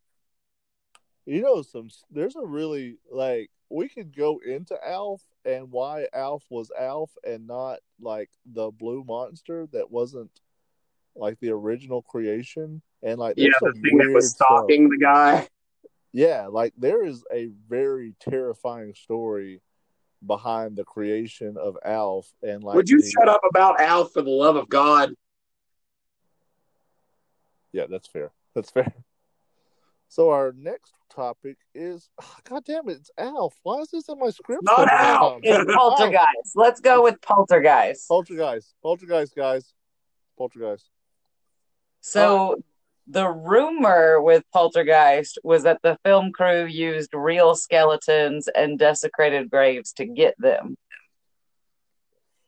[1.25, 6.43] You know, some there's a really like we could go into Alf and why Alf
[6.49, 10.29] was Alf and not like the blue monster that wasn't
[11.15, 14.47] like the original creation and like yeah, the thing that was stuff.
[14.47, 15.47] stalking the guy.
[16.11, 19.61] Yeah, like there is a very terrifying story
[20.25, 24.21] behind the creation of Alf and like Would you the- shut up about Alf for
[24.21, 25.13] the love of God?
[27.71, 28.31] Yeah, that's fair.
[28.53, 28.93] That's fair.
[30.13, 33.55] So our next topic is ah, God damn it, it's Alf.
[33.63, 34.61] Why is this in my script?
[34.61, 35.39] Not so Alf!
[35.41, 36.51] It's Poltergeist.
[36.53, 38.07] Let's go with Poltergeist.
[38.07, 38.75] Poltergeist.
[38.83, 39.73] Poltergeist, guys.
[40.37, 40.87] Poltergeist.
[42.01, 42.61] So
[43.07, 49.93] the rumor with Poltergeist was that the film crew used real skeletons and desecrated graves
[49.93, 50.75] to get them.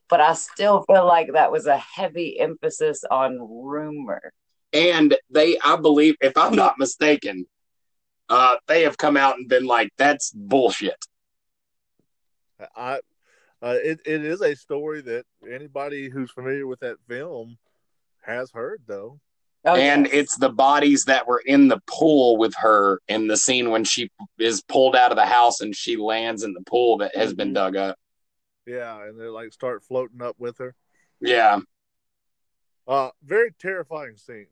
[0.07, 4.33] But I still feel like that was a heavy emphasis on rumor.
[4.71, 7.47] And they, I believe, if I'm not mistaken,
[8.29, 11.05] uh, they have come out and been like, "That's bullshit."
[12.75, 12.99] I
[13.61, 17.57] uh, it, it is a story that anybody who's familiar with that film
[18.23, 19.19] has heard though.
[19.67, 20.13] Oh, and yes.
[20.13, 24.11] it's the bodies that were in the pool with her in the scene when she
[24.37, 27.49] is pulled out of the house and she lands in the pool that has been
[27.49, 27.55] Mhm.
[27.55, 27.97] dug up.
[28.67, 30.75] Yeah, and they like start floating up with her.
[31.19, 31.59] Yeah,
[32.87, 34.47] Uh very terrifying scene.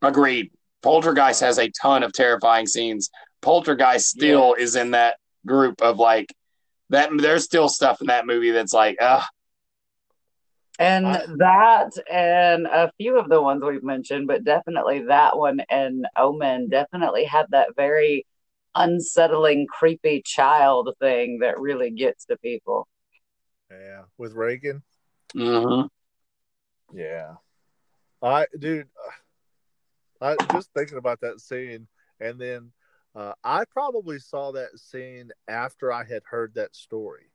[0.00, 0.50] agreed.
[0.84, 3.08] Poltergeist has a ton of terrifying scenes.
[3.40, 5.16] Poltergeist still is in that
[5.46, 6.32] group of like
[6.90, 7.08] that.
[7.16, 9.26] There's still stuff in that movie that's like, ah,
[10.78, 15.60] And I- that and a few of the ones we've mentioned, but definitely that one
[15.70, 18.26] and Omen definitely had that very
[18.74, 22.86] unsettling, creepy child thing that really gets to people.
[23.70, 24.82] Yeah, with Regan.
[25.34, 25.88] mhm.
[26.92, 27.36] Yeah.
[28.20, 28.88] I dude
[30.24, 31.86] I just thinking about that scene
[32.20, 32.72] and then
[33.14, 37.30] uh, I probably saw that scene after I had heard that story.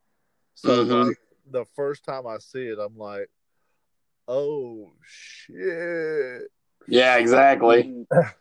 [0.56, 1.08] So Mhm.
[1.08, 1.18] like,
[1.52, 3.30] the first time I see it I'm like,
[4.28, 6.52] "Oh shit."
[6.88, 8.06] yeah, exactly.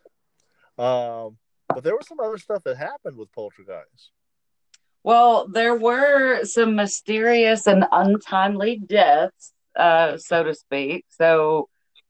[0.78, 1.36] Um
[1.74, 4.12] but there was some other stuff that happened with Poltergeist.
[5.02, 11.04] Well, there were some mysterious and untimely deaths, uh, so to speak.
[11.08, 11.68] So,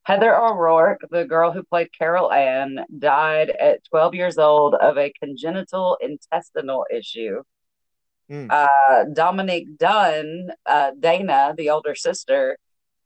[0.08, 5.12] Heather O'Rourke, the girl who played Carol Anne, died at 12 years old of a
[5.22, 7.42] congenital intestinal issue.
[8.30, 8.46] Hmm.
[8.48, 12.56] Uh, Dominique Dunne, uh, Dana, the older sister,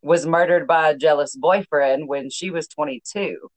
[0.01, 3.51] was murdered by a jealous boyfriend when she was 22.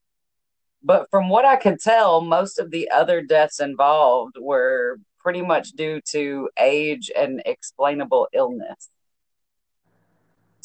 [0.81, 5.73] But from what I could tell, most of the other deaths involved were pretty much
[5.73, 8.89] due to age and explainable illness.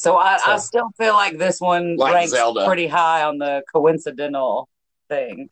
[0.00, 2.64] So I, I still feel like this one Like ranks Zelda.
[2.64, 4.66] pretty high on the coincidental
[5.10, 5.50] thing.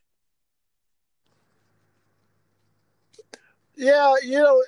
[3.77, 4.63] Yeah, you know,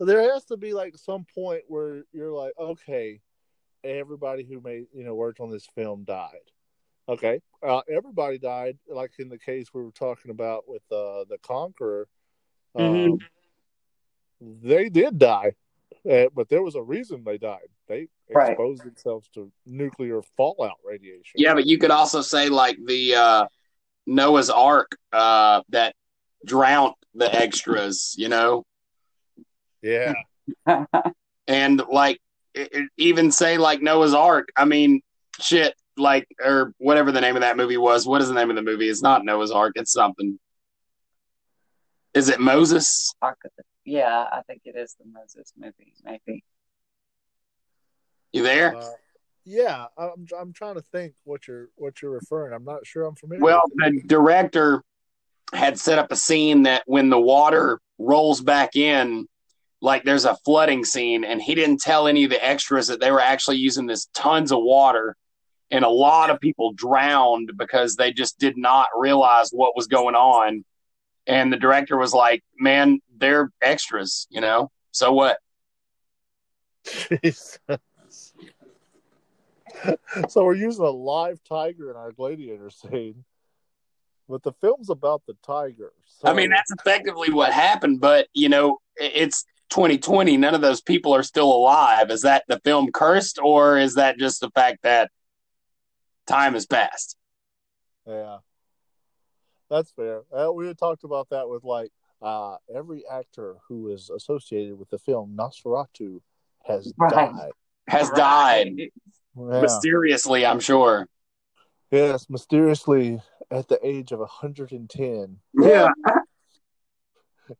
[0.00, 3.20] there has to be like some point where you're like, okay,
[3.82, 6.50] everybody who made you know worked on this film died.
[7.08, 8.76] Okay, uh, everybody died.
[8.86, 12.06] Like in the case we were talking about with uh, the Conqueror,
[12.74, 13.18] um, Mhm.
[14.42, 15.52] they did die,
[16.10, 17.68] uh, but there was a reason they died.
[17.88, 18.50] They Right.
[18.50, 21.34] exposed themselves to nuclear fallout radiation.
[21.36, 23.46] Yeah, but you could also say like the uh,
[24.06, 25.94] Noah's Ark uh, that
[26.44, 28.64] drowned the extras, you know,
[29.82, 30.14] yeah,
[31.46, 32.20] and like
[32.54, 34.48] it, it- even say like Noah's Ark.
[34.56, 35.00] I mean,
[35.40, 38.06] shit, like or whatever the name of that movie was.
[38.06, 38.88] What is the name of the movie?
[38.88, 39.72] It's not Noah's Ark.
[39.76, 40.38] It's something.
[42.14, 43.12] Is it Moses?
[43.86, 46.44] Yeah, I think it is the Moses movie, maybe.
[48.32, 48.76] You there?
[48.76, 48.84] uh,
[49.44, 49.86] yeah.
[49.96, 52.52] I'm I'm trying to think what you're what you're referring.
[52.52, 53.42] I'm not sure I'm familiar.
[53.42, 54.82] Well, with the director
[55.52, 59.28] had set up a scene that when the water rolls back in,
[59.80, 63.12] like there's a flooding scene, and he didn't tell any of the extras that they
[63.12, 65.16] were actually using this tons of water,
[65.70, 70.16] and a lot of people drowned because they just did not realize what was going
[70.16, 70.64] on.
[71.26, 74.70] And the director was like, "Man, they're extras, you know.
[74.92, 75.38] So what?
[76.84, 77.58] Jesus.
[80.28, 83.24] so we're using a live tiger in our gladiator scene,
[84.28, 85.92] but the film's about the tiger.
[86.04, 88.00] So, I mean, that's effectively what happened.
[88.00, 90.36] But you know, it's 2020.
[90.36, 92.10] None of those people are still alive.
[92.10, 95.10] Is that the film cursed, or is that just the fact that
[96.26, 97.16] time has passed?
[98.06, 98.38] yeah,
[99.70, 100.22] that's fair.
[100.32, 101.90] Uh, we had talked about that with like
[102.22, 106.20] uh, every actor who is associated with the film Nosferatu
[106.64, 107.10] has Right.
[107.12, 107.52] died.
[107.88, 108.90] Has died Yeah.
[109.34, 111.08] mysteriously, I'm sure.
[111.90, 115.40] Yes, mysteriously at the age of 110.
[115.54, 115.88] Yeah.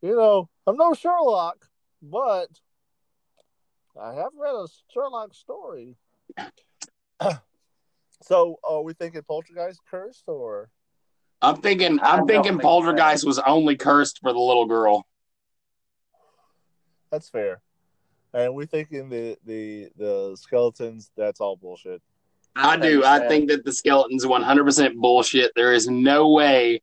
[0.00, 1.68] You know, I'm no Sherlock,
[2.02, 2.48] but
[4.00, 5.96] I have read a Sherlock story.
[8.22, 10.70] so, are we thinking Poltergeist cursed or?
[11.42, 12.00] I'm thinking.
[12.00, 15.06] I I'm don't thinking think Poltergeist was only cursed for the little girl.
[17.10, 17.60] That's fair.
[18.32, 21.10] And we thinking the the the skeletons.
[21.16, 22.02] That's all bullshit.
[22.56, 23.04] I do.
[23.04, 25.52] I think that the skeleton's 100% bullshit.
[25.54, 26.80] There is no way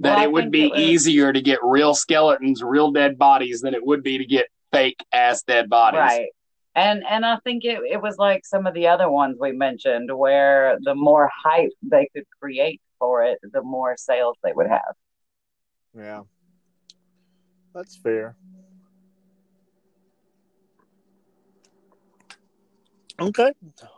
[0.00, 3.74] that Well, it would be it easier to get real skeletons, real dead bodies, than
[3.74, 6.00] it would be to get fake ass dead bodies.
[6.00, 6.28] Right.
[6.74, 10.14] And and I think it, it was like some of the other ones we mentioned
[10.14, 14.94] where the more hype they could create for it, the more sales they would have.
[15.96, 16.22] Yeah,
[17.74, 18.34] that's fair.
[23.20, 23.52] Okay,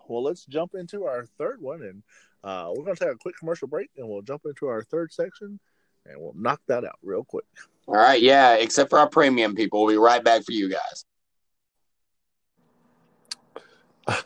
[0.09, 2.03] well, let's jump into our third one, and
[2.43, 5.13] uh, we're going to take a quick commercial break, and we'll jump into our third
[5.13, 5.59] section,
[6.05, 7.47] and we'll knock that out real quick.
[7.87, 8.21] All right.
[8.21, 8.57] Yeah.
[8.57, 9.85] Except for our premium people.
[9.85, 11.05] We'll be right back for you guys.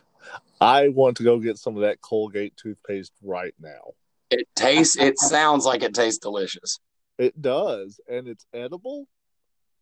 [0.61, 3.93] I want to go get some of that Colgate toothpaste right now.
[4.31, 6.78] It tastes, it sounds like it tastes delicious.
[7.18, 9.07] It does, and it's edible.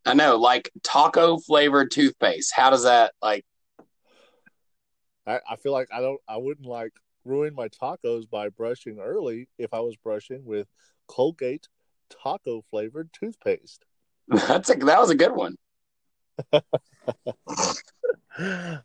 [0.06, 2.52] I know, like taco flavored toothpaste.
[2.54, 3.44] How does that, like,
[5.26, 6.92] I, I feel like I don't, I wouldn't like
[7.24, 10.66] ruin my tacos by brushing early if I was brushing with
[11.06, 11.68] Colgate
[12.08, 13.84] taco flavored toothpaste.
[14.28, 15.56] that's a, that was a good one.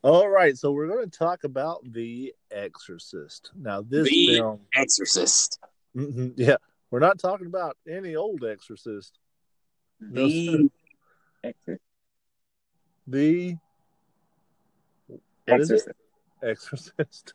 [0.04, 3.52] All right, so we're going to talk about The Exorcist.
[3.56, 5.60] Now, this The- film, Exorcist.
[5.96, 6.56] Mhm, yeah,
[6.90, 9.20] we're not talking about any old Exorcist.
[10.00, 10.70] No, The
[11.44, 11.82] Exorcist.
[13.06, 13.58] The
[15.20, 15.96] it?
[16.42, 17.34] Exorcist.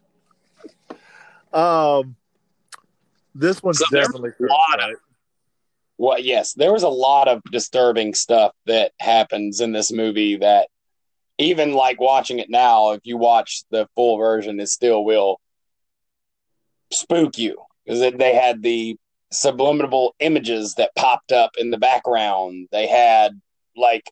[1.53, 2.17] um,
[3.35, 4.97] this one's So definitely a lot of-?
[5.99, 10.69] Well, yes, there was a lot of disturbing stuff that happens in this movie that
[11.39, 15.41] even like watching it now, if you watch the full version, it still will
[16.93, 17.57] spook you.
[17.85, 18.97] Because they had the
[19.33, 22.69] subliminal images that popped up in the background.
[22.71, 23.41] They had
[23.77, 24.11] like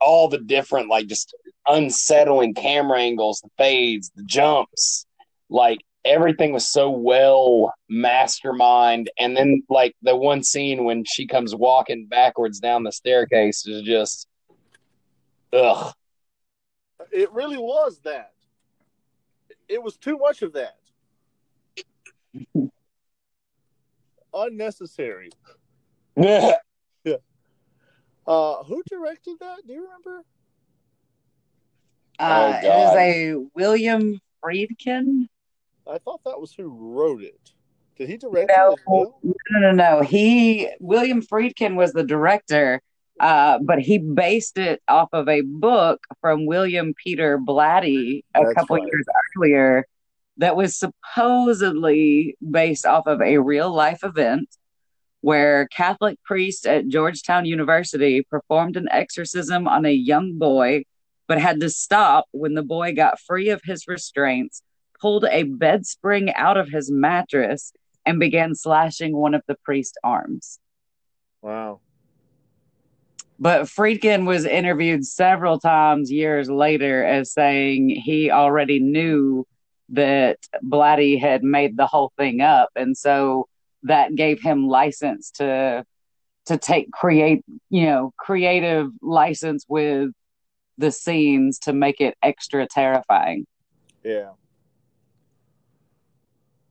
[0.00, 1.34] all the different, like just
[1.68, 5.06] unsettling camera angles, the fades, the jumps,
[5.48, 9.10] like everything was so well mastermind.
[9.18, 13.82] And then like the one scene when she comes walking backwards down the staircase is
[13.82, 14.26] just
[15.52, 15.92] ugh
[17.12, 18.32] It really was that.
[19.68, 20.76] It was too much of that.
[24.34, 25.30] Unnecessary.
[26.18, 26.56] Yeah.
[28.26, 29.58] Uh, who directed that?
[29.66, 30.24] Do you remember?
[32.18, 35.28] Uh, Oh, it was a William Friedkin.
[35.88, 37.52] I thought that was who wrote it.
[37.96, 38.72] Did he direct No.
[38.72, 39.08] it as?
[39.22, 40.00] No, no, no.
[40.02, 42.80] He William Friedkin was the director,
[43.20, 48.54] uh, but he based it off of a book from William Peter Blatty a That's
[48.54, 48.86] couple right.
[48.86, 49.06] years
[49.36, 49.86] earlier
[50.38, 54.48] that was supposedly based off of a real life event
[55.22, 60.84] where Catholic priests at Georgetown University performed an exorcism on a young boy,
[61.26, 64.62] but had to stop when the boy got free of his restraints,
[65.00, 67.72] pulled a bed spring out of his mattress,
[68.04, 70.60] and began slashing one of the priest's arms.
[71.42, 71.80] Wow.
[73.38, 79.46] But Friedkin was interviewed several times years later as saying he already knew
[79.90, 83.48] that Blatty had made the whole thing up, and so
[83.82, 85.84] that gave him license to
[86.46, 90.10] to take create you know creative license with
[90.78, 93.46] the scenes to make it extra terrifying.
[94.02, 94.30] Yeah.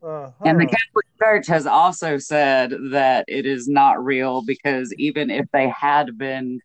[0.06, 0.32] Uh-huh.
[0.46, 5.48] And the Catholic Church has also said that it is not real because even if
[5.52, 6.60] they had been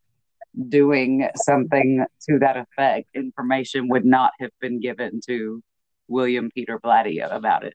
[0.69, 5.63] doing something to that effect, information would not have been given to
[6.09, 7.75] William Peter Blatty about it.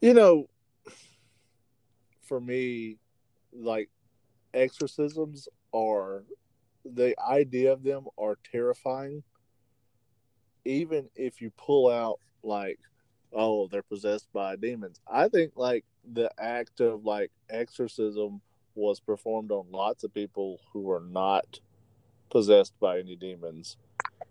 [0.00, 0.48] you know,
[2.22, 2.98] for me,
[3.52, 3.88] like
[4.54, 6.24] exorcisms are
[6.84, 9.22] the idea of them are terrifying.
[10.64, 12.78] Even if you pull out like,
[13.32, 15.00] oh, they're possessed by demons.
[15.10, 18.40] I think like the act of like exorcism
[18.74, 21.60] was performed on lots of people who were not
[22.30, 23.76] possessed by any demons.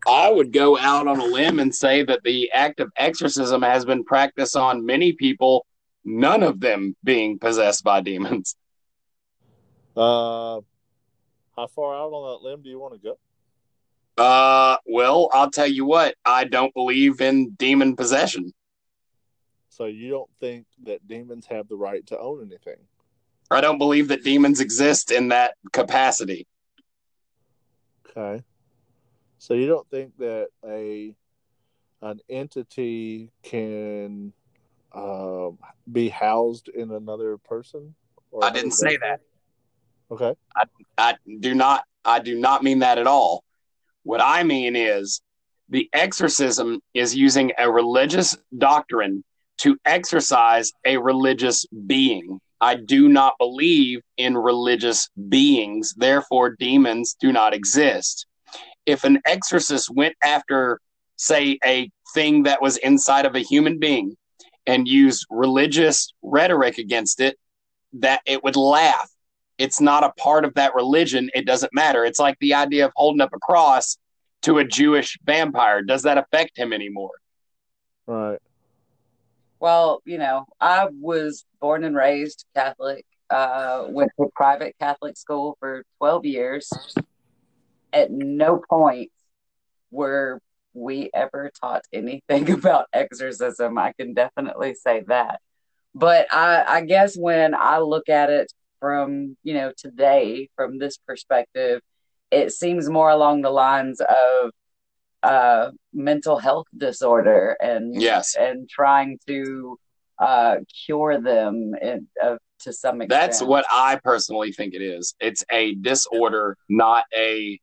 [0.08, 3.84] i would go out on a limb and say that the act of exorcism has
[3.86, 5.66] been practiced on many people
[6.06, 8.56] none of them being possessed by demons
[9.95, 10.62] Uh,
[11.56, 13.18] how far out on that limb do you want to go?
[14.24, 16.14] Uh, well, I'll tell you what.
[16.24, 18.54] I don't believe in demon possession.
[19.78, 22.82] So you don't think that demons have the right to own anything?
[23.52, 26.48] I don't believe that demons exist in that capacity.
[28.10, 28.44] Okay.
[29.38, 31.14] So you don't think that a
[32.02, 34.34] an entity can
[34.96, 35.60] um,
[35.92, 37.94] be housed in another person?
[38.32, 39.22] Or I didn't say that.
[40.10, 40.34] Okay.
[40.56, 40.64] I,
[40.98, 43.44] I do not I do not mean that at all.
[44.02, 45.22] What I mean is
[45.70, 49.24] the exorcism is using a religious doctrine
[49.58, 52.39] to exorcise a religious being.
[52.60, 58.26] I do not believe in religious beings, therefore demons do not exist.
[58.86, 60.80] If an exorcist went after
[61.18, 64.16] say a thing that was inside of a human being
[64.66, 67.38] and used religious rhetoric against it,
[67.93, 69.10] that it would laugh
[69.58, 72.05] it's not a part of that religion, it doesn't matter.
[72.05, 73.97] It's like the idea of holding up a cross
[74.43, 75.82] to a Jewish vampire.
[75.82, 77.12] Does that affect him anymore?
[78.05, 78.39] Right.
[79.60, 85.58] Well, you know, I was born and raised Catholic, uh, went to private Catholic school
[85.60, 86.72] for 12 years.
[87.91, 89.12] At no point
[89.89, 90.39] were
[90.74, 93.78] we ever taught anything about exorcism.
[93.78, 95.41] I can definitely say that.
[95.95, 100.97] But I, I guess when I look at it from, you know, today, from this
[100.97, 101.82] perspective,
[102.30, 104.51] it seems more along the lines of
[105.24, 108.36] uh, mental health disorder and Yes.
[108.36, 109.78] and trying to
[110.20, 110.55] uh,
[110.86, 113.09] cure them in, uh, to some extent.
[113.09, 115.15] That's what I personally think it is.
[115.20, 117.59] It's a disorder, not a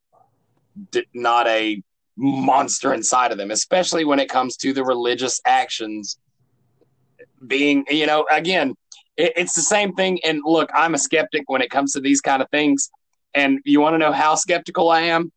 [1.15, 1.83] not a
[2.17, 6.19] monster inside of them, especially when it comes to the religious actions
[7.47, 8.75] being, you know, again,
[9.17, 10.21] it, it's the same thing.
[10.25, 12.91] And look, I'm a skeptic when it comes to these kind of things.
[13.35, 15.33] And you want to know how skeptical I am?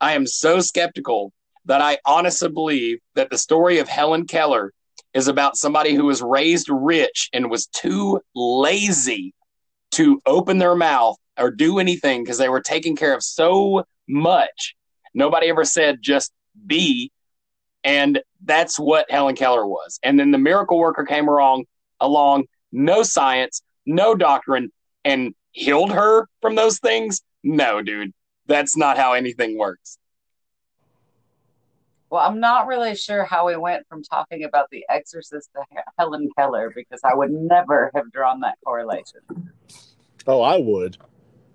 [0.00, 1.32] I am so skeptical
[1.66, 4.72] that I honestly believe that the story of Helen Keller
[5.14, 9.34] is about somebody who was raised rich and was too lazy
[9.92, 14.74] to open their mouth or do anything because they were taken care of so much.
[15.14, 16.32] Nobody ever said just
[16.66, 17.10] be.
[17.84, 19.98] And that's what Helen Keller was.
[20.02, 21.64] And then the miracle worker came along,
[22.00, 24.70] along, no science, no doctrine,
[25.04, 27.22] and healed her from those things.
[27.42, 28.12] No, dude,
[28.46, 29.98] that's not how anything works.
[32.12, 35.62] Well, I'm not really sure how we went from talking about The Exorcist to
[35.98, 39.20] Helen Keller because I would never have drawn that correlation.
[40.26, 40.98] Oh, I would.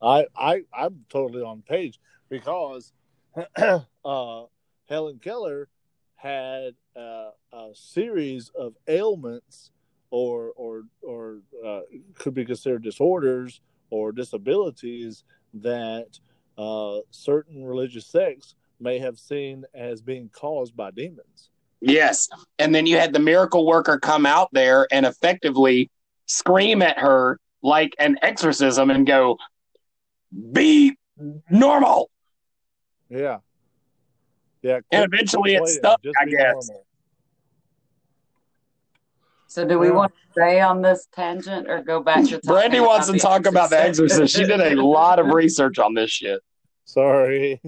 [0.00, 1.98] I I I'm totally on page
[2.28, 2.92] because
[3.58, 4.44] uh,
[4.88, 5.68] Helen Keller
[6.14, 9.72] had uh, a series of ailments
[10.12, 11.80] or or or uh,
[12.14, 16.20] could be considered disorders or disabilities that
[16.56, 21.50] uh, certain religious sects may have seen as being caused by demons.
[21.80, 22.28] Yes.
[22.58, 25.90] And then you had the miracle worker come out there and effectively
[26.26, 29.36] scream at her like an exorcism and go,
[30.52, 30.96] be
[31.50, 32.10] normal.
[33.08, 33.38] Yeah,
[34.62, 34.80] yeah.
[34.92, 36.68] And eventually it quit stuck, I guess.
[36.68, 36.86] normal.
[39.48, 39.94] so, do we Yeah.
[39.94, 43.20] want to stay on this tangent or go back to talking Brandy wants to about
[43.20, 44.34] talk about the exorcist.
[44.36, 46.40] She did a lot of research on this shit.
[46.84, 47.60] Sorry.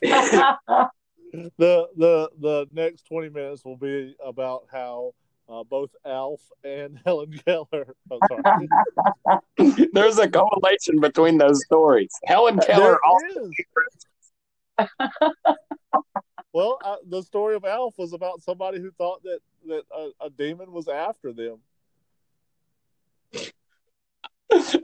[0.02, 5.12] the the the next 20 minutes will be about how
[5.48, 7.94] uh, both Alf and Helen Keller.
[8.10, 9.88] I'm sorry.
[9.92, 12.10] There's a correlation between those stories.
[12.24, 13.50] Helen Keller also
[16.52, 20.30] well, uh, the story of Alf was about somebody who thought that that a, a
[20.30, 21.58] demon was after them.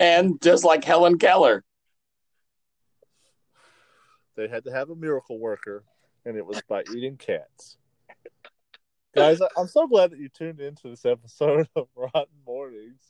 [0.01, 1.65] and just like Helen Keller.
[4.37, 5.85] They had to have a miracle worker,
[6.25, 7.77] and it was by eating cats.
[9.15, 13.01] Guys, I- I'm so glad that you tuned into this episode of Rotten Mornings.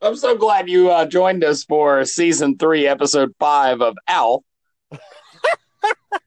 [0.00, 4.42] I'm so glad you uh, joined us for season three, episode five of Alf.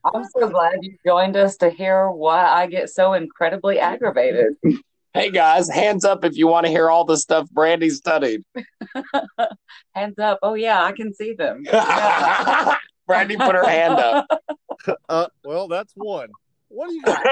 [0.04, 4.54] I'm so glad you joined us to hear why I get so incredibly aggravated.
[5.12, 8.44] Hey guys, hands up if you want to hear all the stuff Brandy studied.
[9.94, 10.38] Hands up.
[10.42, 11.64] Oh, yeah, I can see them.
[11.66, 12.76] Yeah.
[13.12, 14.26] Brandy put her hand up.
[15.08, 16.28] Uh, well, that's one.
[16.66, 17.24] What do you got,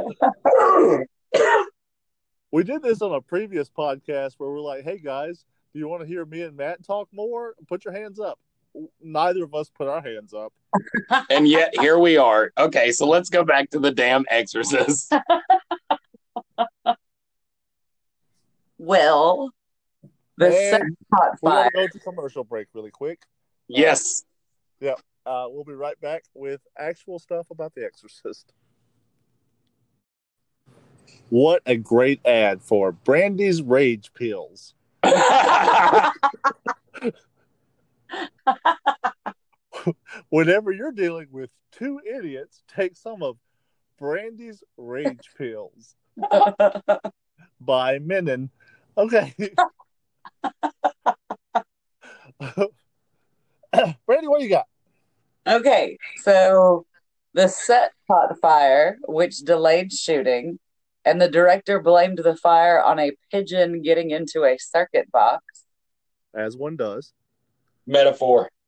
[0.00, 1.06] Randy?
[2.50, 6.02] we did this on a previous podcast where we're like, "Hey guys, do you want
[6.02, 7.54] to hear me and Matt talk more?
[7.68, 8.40] Put your hands up."
[9.00, 10.52] Neither of us put our hands up.
[11.30, 12.50] And yet here we are.
[12.58, 15.12] Okay, so let's go back to the damn exorcist.
[18.78, 19.50] Well,
[20.38, 20.82] The And set
[21.14, 21.70] caught We're fire.
[21.72, 23.20] gonna go to commercial break really quick.
[23.68, 24.24] Yes.
[25.28, 28.54] Uh, we'll be right back with actual stuff about The Exorcist.
[31.28, 34.72] What a great ad for Brandy's Rage Pills.
[40.30, 43.36] Whenever you're dealing with two idiots, take some of
[43.98, 45.94] Brandy's Rage Pills
[47.60, 48.48] by Menon.
[48.96, 49.34] Okay.
[54.06, 54.66] Brandy, what you got?
[55.46, 56.86] Okay, so
[57.34, 60.58] the set caught fire, which delayed shooting,
[61.04, 65.42] and the director blamed the fire on a pigeon getting into a circuit box.
[66.34, 67.12] As one does.
[67.86, 68.50] Metaphor.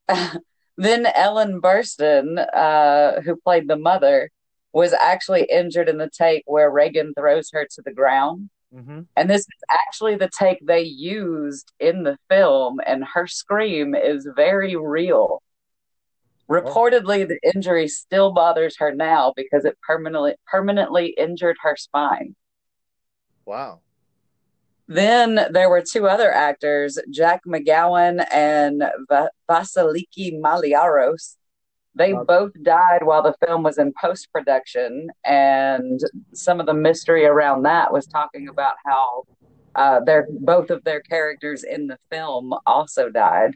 [0.81, 4.31] Then Ellen Burstyn, uh, who played the mother,
[4.73, 8.49] was actually injured in the take where Regan throws her to the ground.
[8.75, 9.01] Mm-hmm.
[9.17, 14.29] And this is actually the take they used in the film, and her scream is
[14.37, 15.43] very real.
[16.49, 22.35] Reportedly, the injury still bothers her now because it permanently permanently injured her spine.
[23.45, 23.81] Wow.
[24.89, 31.37] Then there were two other actors, Jack McGowan and Va- Vasiliki Maliaros.
[31.95, 32.25] They Okay.
[32.27, 36.01] both died while the film was in post production, and
[36.33, 39.25] some of the mystery around that was talking about how
[39.75, 43.55] uh, their both of their characters in the film also died.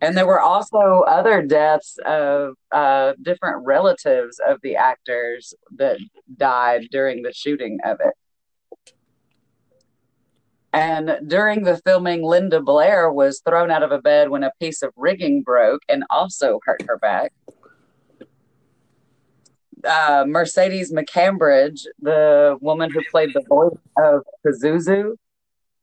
[0.00, 5.98] And there were also other deaths of uh, different relatives of the actors that
[6.36, 8.14] died during the shooting of it.
[10.72, 14.82] And during the filming, Linda Blair was thrown out of a bed when a piece
[14.82, 17.32] of rigging broke and also hurt her back.
[19.84, 25.16] Uh, Mercedes McCambridge, the woman who played the voice of Pazuzu,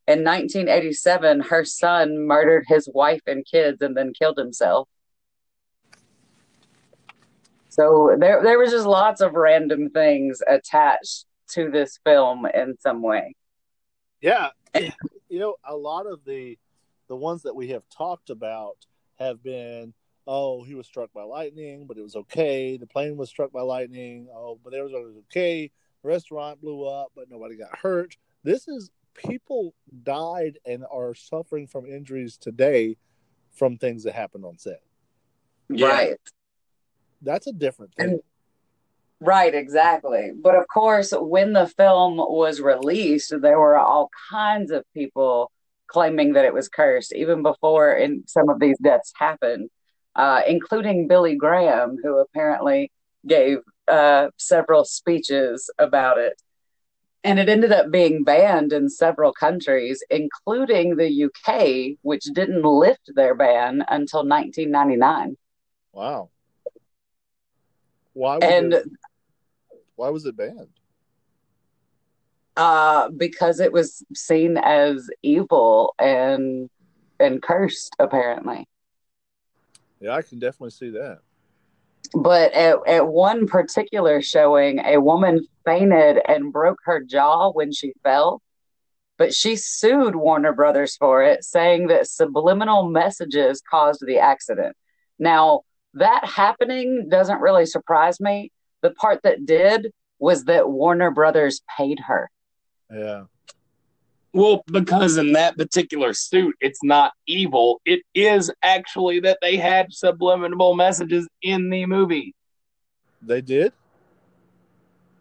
[0.05, 4.89] in 1987, her son murdered his wife and kids and then killed himself.
[7.69, 13.01] So there, there was just lots of random things attached to this film in some
[13.01, 13.36] way.
[14.21, 14.49] Yeah,
[15.30, 16.57] you know, a lot of the
[17.07, 18.78] the ones that we have talked about
[19.19, 19.93] have been,
[20.26, 22.78] oh, he was struck by lightning, but it was okay.
[22.78, 25.69] The plane was struck by lightning, oh, but it was, it was okay.
[26.01, 28.15] The restaurant blew up, but nobody got hurt.
[28.43, 32.97] This is people died and are suffering from injuries today
[33.51, 34.82] from things that happened on set.
[35.69, 35.88] Yeah.
[35.88, 36.19] Right.
[37.21, 38.09] That's a different thing.
[38.11, 38.21] And-
[39.20, 40.32] Right, exactly.
[40.36, 45.51] But of course, when the film was released, there were all kinds of people
[45.88, 49.70] claiming that it was cursed, even before in some of these deaths happened,
[50.16, 52.91] uh, including Billy Graham, who apparently
[53.26, 56.41] gave uh, several speeches about it.
[57.24, 63.11] And it ended up being banned in several countries, including the UK, which didn't lift
[63.16, 65.38] their ban until 1999.
[65.93, 66.30] Wow.
[68.14, 68.86] Why And it,
[69.95, 70.69] why was it banned?
[72.55, 76.69] uh, because it was seen as evil and
[77.19, 78.67] and cursed, apparently.
[79.99, 81.19] Yeah, I can definitely see that.
[82.13, 87.93] But at, at one particular showing, a woman fainted and broke her jaw when she
[88.03, 88.41] fell.
[89.17, 94.75] But she sued Warner Brothers for it, saying that subliminal messages caused the accident.
[95.17, 95.61] Now,
[95.93, 98.51] that happening doesn't really surprise me.
[98.84, 102.29] The part that did was that Warner Brothers paid her.
[102.93, 103.23] Yeah.
[104.34, 107.81] Well, because in that particular suit, it's not evil.
[107.86, 112.36] It is actually that they had subliminal messages in the movie.
[113.21, 113.73] They did?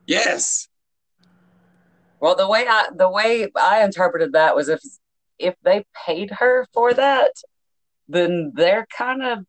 [0.07, 0.69] Yes.
[2.21, 4.81] Well, the way I the way I interpreted that was if
[5.39, 7.33] if they paid her for that,
[8.09, 9.45] then they're kind of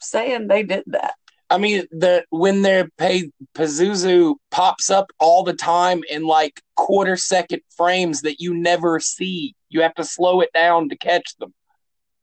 [0.00, 1.14] saying they did that.
[1.50, 7.16] I mean, the when they're paid, Pazuzu pops up all the time in like quarter
[7.16, 9.54] second frames that you never see.
[9.70, 11.54] You have to slow it down to catch them.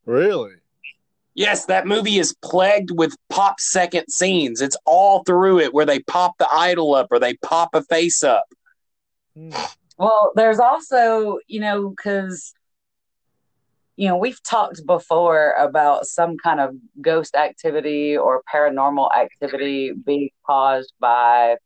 [0.05, 0.53] Really?
[1.33, 4.61] Yes, that movie is plagued with pop second scenes.
[4.61, 8.23] It's all through it where they pop the idol up or they pop a face
[8.23, 8.45] up.
[9.35, 9.51] Hmm.
[9.97, 12.53] Well, there's also, you know, because
[13.97, 20.29] you know, we've talked before about some kind of ghost activity or paranormal activity being
[20.45, 21.57] caused by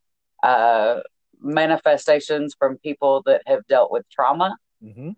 [0.44, 1.00] uh,
[1.42, 4.56] manifestations from people that have dealt with trauma.
[4.84, 5.12] Mm-hmm.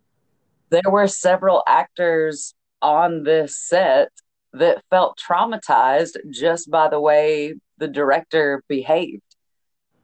[0.70, 4.10] There were several actors on this set
[4.54, 9.22] that felt traumatized just by the way the director behaved.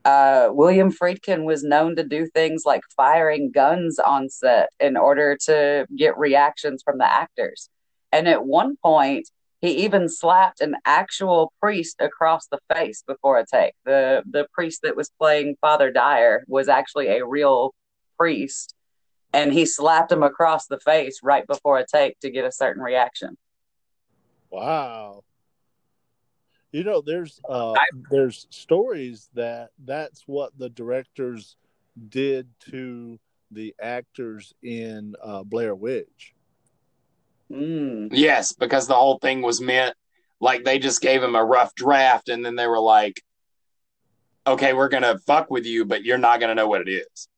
[0.08, 5.36] Uh, William Friedkin was known to do things like firing guns on set in order
[5.44, 7.68] to get reactions from the actors.
[8.10, 9.28] And at one point,
[9.60, 13.74] he even slapped an actual priest across the face before a take.
[13.84, 17.74] The the priest that was playing Father Dyer was actually a real
[18.16, 18.74] priest,
[19.34, 22.82] and he slapped him across the face right before a take to get a certain
[22.82, 23.36] reaction.
[24.50, 25.24] Wow.
[26.72, 27.74] You know, there's uh,
[28.10, 31.56] there's stories that that's what the directors
[32.08, 33.18] did to
[33.50, 36.34] the actors in uh, Blair Witch.
[37.50, 38.10] Mm.
[38.12, 39.94] Yes, because the whole thing was meant
[40.40, 43.22] like they just gave him a rough draft and then they were like,
[44.46, 46.90] okay, we're going to fuck with you, but you're not going to know what it
[46.90, 47.28] is.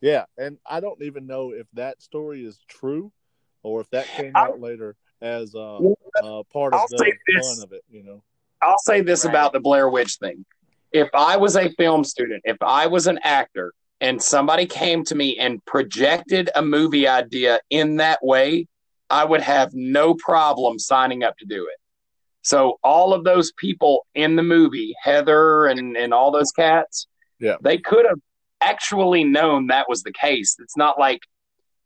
[0.00, 3.12] Yeah, and I don't even know if that story is true
[3.62, 7.12] or if that came I'll- out later as uh, uh, part of I'll the
[7.42, 7.84] fun of it.
[7.90, 8.22] You know.
[8.62, 9.30] I'll say this Right.
[9.32, 10.44] about the Blair Witch thing.
[10.92, 15.14] If I was a film student, if I was an actor, and somebody came to
[15.14, 18.66] me and projected a movie idea in that way,
[19.08, 21.78] I would have no problem signing up to do it.
[22.42, 27.06] So all of those people in the movie, Heather and, and all those cats,
[27.38, 27.56] Yeah.
[27.62, 28.18] they could have
[28.60, 30.56] actually known that was the case.
[30.60, 31.20] It's not like,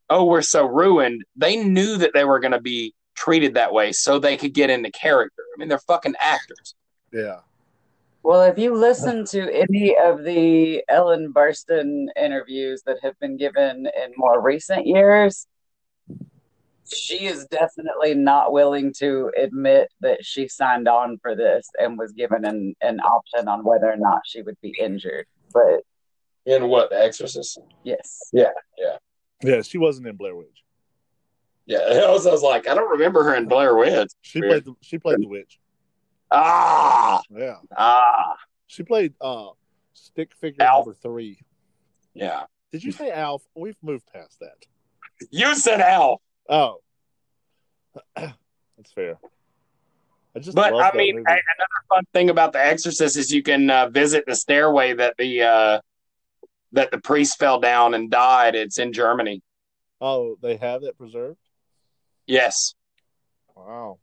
[0.08, 1.22] oh, we're so ruined.
[1.36, 4.70] They knew that they were going to be treated that way so they could get
[4.70, 5.42] into character.
[5.54, 6.74] I mean, they're fucking actors.
[7.12, 7.40] Yeah.
[8.22, 13.86] Well, if you listen to any of the Ellen Burstyn interviews that have been given
[13.86, 15.46] in more recent years,
[16.92, 22.12] she is definitely not willing to admit that she signed on for this and was
[22.12, 25.26] given an, an option on whether or not she would be injured.
[25.52, 25.82] But
[26.46, 27.58] In what, The Exorcist?
[27.84, 28.20] yes.
[28.32, 28.96] Yeah, yeah,
[29.42, 29.62] yeah.
[29.62, 30.62] she wasn't in Blair Witch.
[31.66, 34.10] Yeah, I was, I was like, I don't remember her in Blair Witch.
[34.22, 35.58] She played the she played the witch.
[36.30, 37.56] Ah, Yeah.
[37.76, 38.36] ah,
[38.66, 39.48] She played uh
[39.92, 40.86] stick figure Alf.
[40.86, 41.40] number three.
[42.14, 42.44] yeah.
[42.72, 43.42] Did you say Alf?
[43.54, 44.66] We've moved past that.
[45.30, 46.80] You said Al, Oh.
[48.16, 49.18] That's fair.
[50.34, 51.40] I just but I mean, a- another
[51.88, 55.80] fun thing about The Exorcist is you can uh, visit the stairway that the uh,
[56.72, 58.54] that the priest fell down and died.
[58.54, 59.42] It's in Germany.
[60.00, 61.38] Oh, they have that preserved?
[62.26, 62.74] Yes.
[63.54, 63.98] Wow.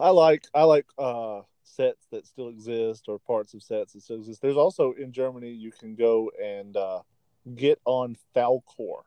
[0.00, 4.16] I like I like uh sets that still exist or parts of sets that still
[4.16, 4.42] exist.
[4.42, 7.00] There's also in Germany you can go and uh
[7.54, 9.02] get on Falkor.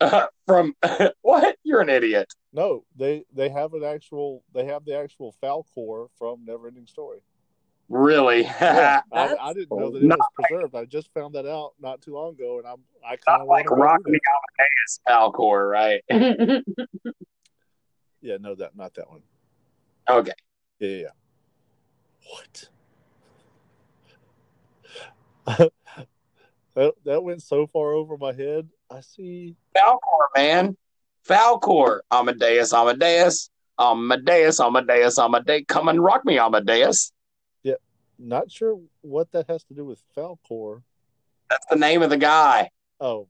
[0.46, 0.74] From
[1.22, 1.56] what?
[1.64, 2.32] You're an idiot.
[2.52, 7.20] No, they they have an actual they have the actual Falkor from Neverending Story.
[7.88, 8.42] Really?
[8.60, 10.74] Yeah, I, I didn't know that it Not was preserved.
[10.74, 13.70] I just found that out not too long ago, and I'm I kind of like
[13.70, 14.18] Rock Me
[14.58, 16.02] Amadeus Falcor, right?
[18.24, 19.20] Yeah, no, that not that one.
[20.08, 20.32] Okay.
[20.78, 21.02] Yeah, yeah.
[21.02, 21.08] yeah.
[25.46, 25.70] What?
[26.74, 28.70] that that went so far over my head.
[28.90, 29.56] I see.
[29.76, 29.98] Falcor,
[30.34, 30.74] man.
[31.28, 32.00] Falcor.
[32.10, 33.50] Amadeus, Amadeus.
[33.78, 35.64] Amadeus, Amadeus, Amadeus.
[35.68, 37.12] Come and rock me, Amadeus.
[38.18, 40.82] Not sure what that has to do with Falkor.
[41.50, 42.70] That's the name of the guy.
[43.00, 43.28] Oh,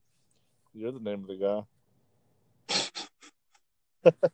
[0.72, 1.64] you're the name of the
[4.04, 4.12] guy.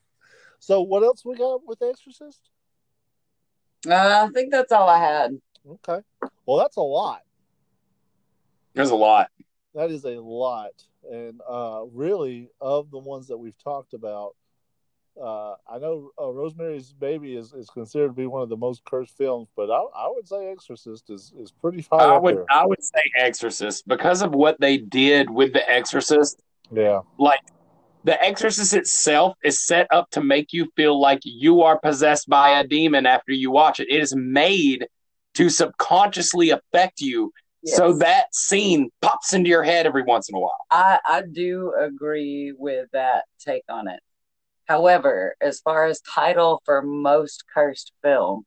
[0.59, 2.51] so, what else we got with Exorcist?
[3.89, 5.39] Uh, I think that's all I had.
[5.69, 6.01] Okay.
[6.47, 7.23] Well, that's a lot.
[8.75, 9.31] There's a lot.
[9.75, 10.73] That is a lot,
[11.11, 14.35] and uh, really, of the ones that we've talked about,
[15.21, 18.85] uh, I know uh, Rosemary's Baby is, is considered to be one of the most
[18.85, 22.37] cursed films, but I, I would say Exorcist is, is pretty high I up would
[22.37, 22.47] there.
[22.51, 26.41] I would say Exorcist because of what they did with the Exorcist.
[26.73, 27.41] Yeah, Like
[28.05, 32.61] the Exorcist itself is set up to make you feel like you are possessed by
[32.61, 33.89] a demon after you watch it.
[33.91, 34.87] It is made
[35.35, 37.33] to subconsciously affect you
[37.67, 40.57] so that scene pops into your head every once in a while.
[40.71, 44.01] I, I do agree with that take on it.
[44.71, 48.47] However, as far as title for most cursed film,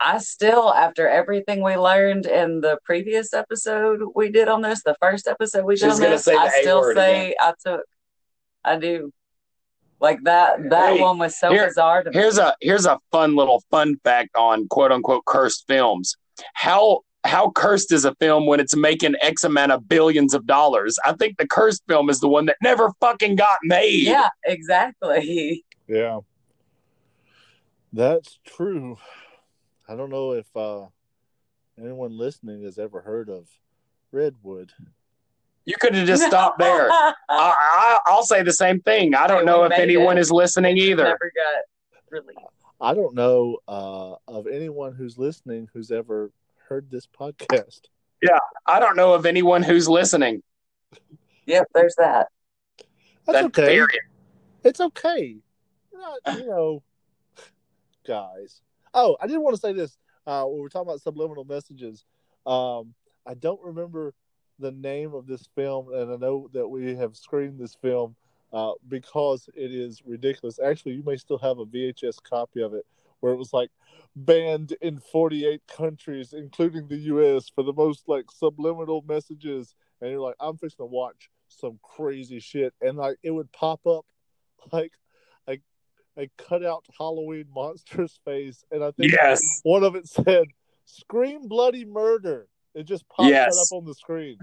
[0.00, 4.96] I still, after everything we learned in the previous episode we did on this, the
[5.00, 7.82] first episode we did She's on this, the still say I took.
[8.64, 9.12] I do.
[10.00, 12.16] Like that that Hey, one was so here- bizarre to me.
[12.16, 16.16] Here's a here's a fun little fun fact on quote unquote cursed films.
[16.54, 20.98] How how cursed is a film when it's making X amount of billions of dollars?
[21.04, 24.02] I think the cursed film is the one that never fucking got made.
[24.02, 25.64] Yeah, exactly.
[25.88, 26.20] yeah.
[27.92, 28.96] That's true.
[29.88, 30.86] I don't know if uh,
[31.80, 33.48] anyone listening has ever heard of
[34.12, 34.72] Redwood.
[35.64, 36.90] You could have just stopped there.
[36.92, 39.14] I, I, I'll say the same thing.
[39.14, 40.20] I don't Hey, know if anyone it.
[40.22, 41.04] is listening either.
[41.04, 41.64] Never got
[42.10, 42.38] released.
[42.80, 46.30] I don't know uh, of anyone who's listening who's ever
[46.68, 47.80] heard this podcast.
[48.22, 50.42] Yeah, I don't know of anyone who's listening.
[51.46, 52.28] Yep, there's that.
[53.26, 53.66] That's That okay.
[53.66, 54.02] period.
[54.64, 55.36] It's okay.
[55.92, 56.82] You're not, you know,
[58.06, 58.60] guys.
[58.92, 59.96] Oh, I did want to say this.
[60.26, 62.04] Uh, when we're talking about subliminal messages,
[62.46, 62.92] um,
[63.26, 64.14] I don't remember
[64.58, 68.16] the name of this film, and I know that we have screened this film
[68.52, 70.58] uh, because it is ridiculous.
[70.58, 72.84] Actually, you may still have a VHS copy of it
[73.20, 73.70] where it was like
[74.16, 80.20] banned in 48 countries, including the U.S., for the most like subliminal messages, and you're
[80.20, 84.04] like, I'm fixing to watch some crazy shit, and like it would pop up
[84.72, 84.92] like
[85.46, 85.58] a
[86.16, 89.60] a cut out Halloween monster's face, and I think Yes.
[89.62, 90.46] one of it said
[90.84, 93.58] "Scream Bloody Murder." It just popped Yes.
[93.58, 94.38] up on the screen.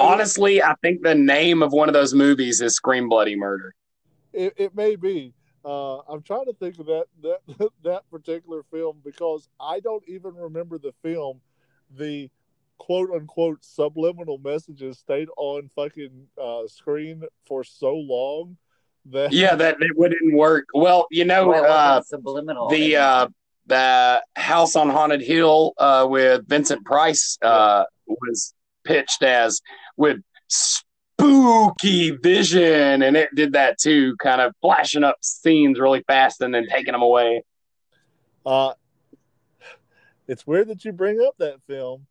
[0.00, 3.74] Honestly, I think the name of one of those movies is Scream Bloody Murder.
[4.32, 5.32] it, it may be.
[5.64, 10.34] Uh, I'm trying to think of that that that particular film because I don't even
[10.34, 11.40] remember the film.
[11.96, 12.30] The
[12.78, 18.56] quote unquote subliminal messages stayed on fucking uh, screen for so long
[19.06, 20.66] that Yeah, that it wouldn't work.
[20.74, 22.68] Well, you know, Well, uh, subliminal.
[22.68, 23.28] the uh,
[23.66, 28.54] the House on Haunted Hill uh, with Vincent Price uh, was
[28.84, 29.60] pitched as
[29.96, 30.18] with
[31.24, 36.54] spooky vision, and it did that too, kind of flashing up scenes really fast and
[36.54, 37.42] then taking them away.
[38.44, 38.72] Uh,
[40.26, 42.06] it's weird that you bring up that film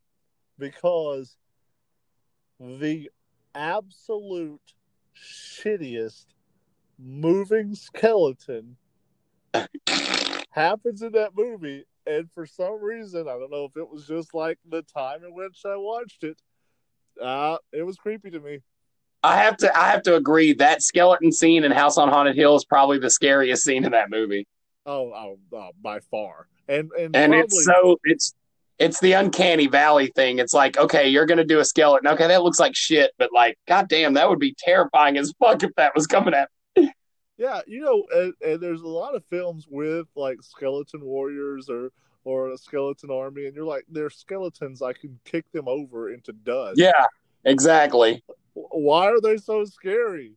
[0.57, 1.35] because
[2.59, 3.09] the
[3.55, 4.61] absolute
[5.15, 6.25] shittiest
[6.99, 8.77] moving skeleton
[10.51, 11.85] happens in that movie.
[12.05, 15.33] And for some reason, I don't know if it was just like the time in
[15.33, 16.37] which I watched it,
[17.21, 18.59] uh, it was creepy to me.
[19.23, 22.55] I have to, I have to agree that skeleton scene in House on Haunted Hill
[22.55, 24.45] is probably the scariest scene in that movie,
[24.85, 26.47] Oh, oh, oh by far.
[26.67, 28.33] And and, and probably, it's so it's.
[28.79, 30.39] It's the uncanny valley thing.
[30.39, 32.07] It's like, okay, you're gonna do a skeleton.
[32.07, 35.69] Okay, that looks like shit, but like, goddamn, that would be terrifying as fuck if
[35.77, 36.49] that was coming at
[37.37, 41.91] Yeah, you know, and, and there's a lot of films with like skeleton warriors or
[42.23, 44.81] or a skeleton army, and you're like, they're skeletons.
[44.81, 46.79] I can kick them over into dust.
[46.79, 47.05] Yeah,
[47.45, 48.23] exactly.
[48.53, 50.33] Why are they so scary?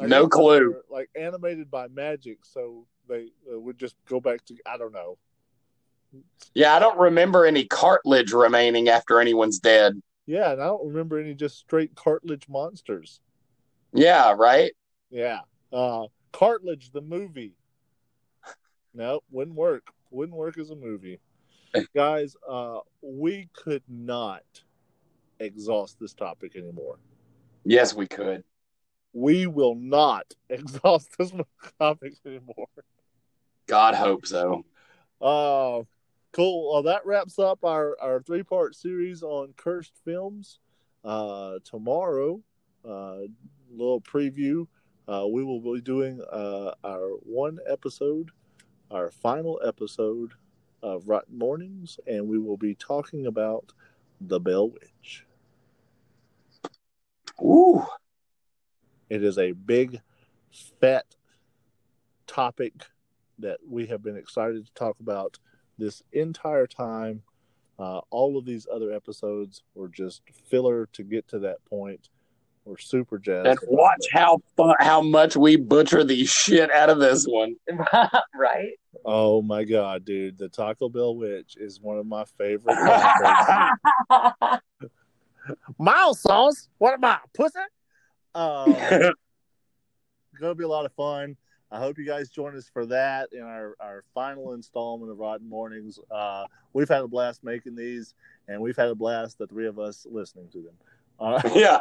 [0.00, 0.76] I No clue.
[0.90, 5.18] Like animated by magic, so they uh, would just go back to I don't know.
[6.54, 10.00] Yeah, I don't remember any cartilage remaining after anyone's dead.
[10.26, 13.20] Yeah, and I don't remember any just straight cartilage monsters.
[13.92, 14.72] Yeah, right?
[15.10, 15.40] Yeah,
[15.72, 17.54] uh, cartilage the movie.
[18.94, 19.88] No, wouldn't work.
[20.10, 21.20] Wouldn't work as a movie.
[21.94, 24.42] Guys, uh, we could not
[25.40, 26.98] exhaust this topic anymore.
[27.64, 28.44] Yes, we could.
[29.12, 31.32] We will not exhaust this
[31.78, 32.68] topic anymore.
[33.66, 34.64] God hope so.
[35.20, 35.82] Uh,
[36.32, 36.72] cool.
[36.72, 40.60] Well, that wraps up our, our three part series on cursed films.
[41.04, 42.42] Uh, tomorrow,
[42.84, 43.18] uh,
[43.70, 44.66] little preview.
[45.08, 48.30] Uh, we will be doing uh, our one episode,
[48.90, 50.32] our final episode
[50.82, 53.72] of Rotten Mornings, and we will be talking about
[54.20, 55.25] The Bell Witch.
[57.40, 57.84] Ooh.
[59.08, 60.00] It is a big,
[60.80, 61.06] fat
[62.26, 62.72] topic
[63.38, 65.38] that we have been excited to talk about
[65.78, 67.22] this entire time.
[67.78, 72.08] Uh, all of these other episodes were just filler to get to that point.
[72.64, 73.46] We're super jazzed.
[73.46, 74.18] And watch it.
[74.18, 77.54] how fu- how much we butcher the shit out of this one.
[78.34, 78.72] right?
[79.04, 80.36] Oh my god, dude!
[80.36, 83.70] The Taco Bell Witch is one of my favorite tacos.
[85.78, 86.68] Mild sauce.
[86.78, 87.58] What am I, pussy?
[88.34, 88.74] Um,
[90.40, 91.36] gonna be a lot of fun.
[91.70, 95.48] I hope you guys join us for that in our, our final installment of Rotten
[95.48, 95.98] Mornings.
[96.10, 98.14] Uh, we've had a blast making these,
[98.46, 100.74] and we've had a blast, the three of us, listening to them.
[101.18, 101.80] Uh, yeah.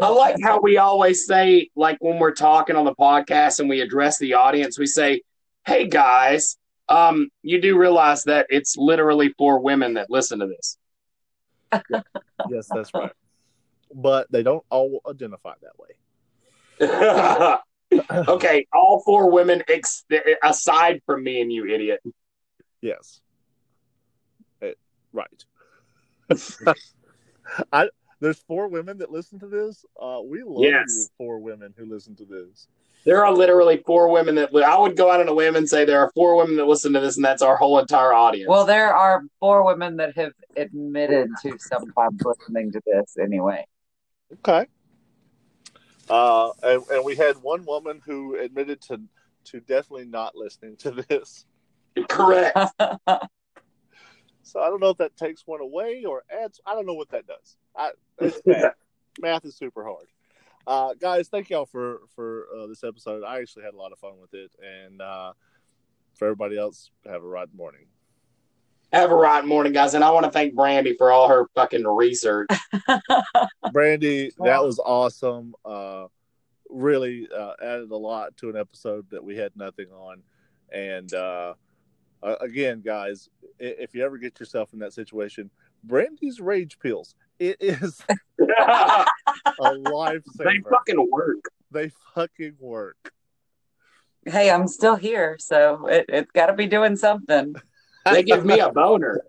[0.00, 3.80] I like how we always say, like when we're talking on the podcast and we
[3.80, 5.22] address the audience, we say,
[5.66, 6.56] Hey guys,
[6.88, 10.76] um, you do realize that it's literally for women that listen to this.
[12.50, 13.12] Yes, that's right.
[13.96, 15.94] But they don't all identify that way.
[18.28, 20.04] okay, all four women ex-
[20.42, 22.00] aside from me and you, idiot.
[22.80, 23.20] Yes.
[24.62, 24.72] Eh,
[25.12, 25.44] right.
[27.72, 27.88] I
[28.20, 29.84] there's four women that listen to this.
[30.00, 30.84] Uh, we love Yes.
[30.88, 32.66] you, four women who listen to this.
[33.04, 35.84] There are literally four women that I would go out on a whim and say
[35.84, 38.48] there are four women that listen to this, and that's our whole entire audience.
[38.48, 43.66] Well, there are four women that have admitted to sometimes listening to this anyway.
[44.32, 44.66] Okay.
[46.08, 49.00] Uh, and, and we had one woman who admitted to
[49.44, 51.44] to definitely not listening to this.
[52.08, 52.58] Correct.
[54.44, 56.60] So I don't know if that takes one away or adds.
[56.66, 57.56] I don't know what that does.
[57.76, 57.90] I,
[58.20, 58.74] it's math.
[59.18, 60.06] math is super hard.
[60.66, 63.22] Uh, guys, thank y'all for for uh, this episode.
[63.24, 65.32] I actually had a lot of fun with it, and uh,
[66.14, 67.86] for everybody else, have a rotten morning.
[68.92, 71.84] Have a rotten morning, guys, and I want to thank Brandy for all her fucking
[71.84, 72.48] research.
[73.72, 75.54] Brandy, that was awesome.
[75.64, 76.06] Uh,
[76.70, 80.22] really uh, added a lot to an episode that we had nothing on.
[80.72, 81.54] And uh,
[82.22, 85.50] uh, again, guys, if you ever get yourself in that situation,
[85.82, 87.14] Brandy's rage pills.
[87.38, 88.00] It is
[89.46, 90.44] a lifesaver.
[90.44, 91.44] they fucking work.
[91.70, 93.12] they fucking work.
[94.26, 97.54] hey, I'm still here, so it, it's got to be doing something.
[98.06, 99.22] They give me a boner.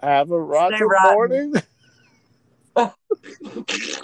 [0.00, 1.12] Have a rotten rotten.
[1.16, 1.54] morning.